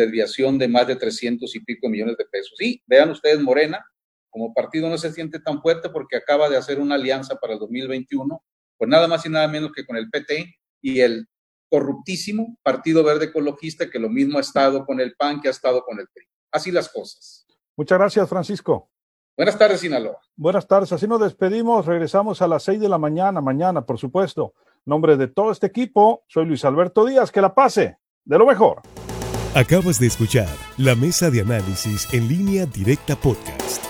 desviación 0.04 0.58
de 0.58 0.68
más 0.68 0.86
de 0.86 0.96
300 0.96 1.54
y 1.54 1.60
pico 1.60 1.88
millones 1.88 2.16
de 2.16 2.24
pesos. 2.24 2.60
Y 2.60 2.82
vean 2.86 3.10
ustedes, 3.10 3.40
Morena, 3.40 3.84
como 4.30 4.54
partido 4.54 4.88
no 4.88 4.96
se 4.96 5.12
siente 5.12 5.40
tan 5.40 5.60
fuerte 5.60 5.90
porque 5.90 6.16
acaba 6.16 6.48
de 6.48 6.56
hacer 6.56 6.80
una 6.80 6.94
alianza 6.94 7.36
para 7.36 7.54
el 7.54 7.58
2021, 7.58 8.42
pues 8.76 8.88
nada 8.88 9.08
más 9.08 9.26
y 9.26 9.28
nada 9.28 9.48
menos 9.48 9.72
que 9.72 9.84
con 9.84 9.96
el 9.96 10.08
PT 10.10 10.54
y 10.80 11.00
el 11.00 11.26
corruptísimo 11.70 12.56
Partido 12.62 13.04
Verde 13.04 13.26
Ecologista, 13.26 13.90
que 13.90 13.98
lo 13.98 14.08
mismo 14.08 14.38
ha 14.38 14.40
estado 14.40 14.86
con 14.86 15.00
el 15.00 15.14
PAN, 15.16 15.40
que 15.40 15.48
ha 15.48 15.50
estado 15.50 15.82
con 15.82 15.98
el 16.00 16.06
PRI. 16.12 16.24
Así 16.52 16.70
las 16.70 16.88
cosas. 16.88 17.46
Muchas 17.76 17.98
gracias, 17.98 18.28
Francisco. 18.28 18.90
Buenas 19.36 19.58
tardes, 19.58 19.80
Sinaloa. 19.80 20.18
Buenas 20.34 20.66
tardes, 20.66 20.92
así 20.92 21.06
nos 21.06 21.20
despedimos. 21.20 21.86
Regresamos 21.86 22.42
a 22.42 22.48
las 22.48 22.62
seis 22.62 22.80
de 22.80 22.88
la 22.88 22.98
mañana, 22.98 23.40
mañana, 23.40 23.84
por 23.84 23.98
supuesto. 23.98 24.54
En 24.78 24.90
nombre 24.90 25.16
de 25.16 25.28
todo 25.28 25.52
este 25.52 25.66
equipo, 25.66 26.24
soy 26.26 26.46
Luis 26.46 26.64
Alberto 26.64 27.04
Díaz. 27.04 27.30
Que 27.30 27.40
la 27.40 27.54
pase 27.54 27.98
de 28.24 28.38
lo 28.38 28.46
mejor. 28.46 28.82
Acabas 29.58 29.98
de 29.98 30.06
escuchar 30.06 30.56
la 30.76 30.94
mesa 30.94 31.30
de 31.32 31.40
análisis 31.40 32.06
en 32.12 32.28
línea 32.28 32.64
directa 32.64 33.16
podcast. 33.16 33.87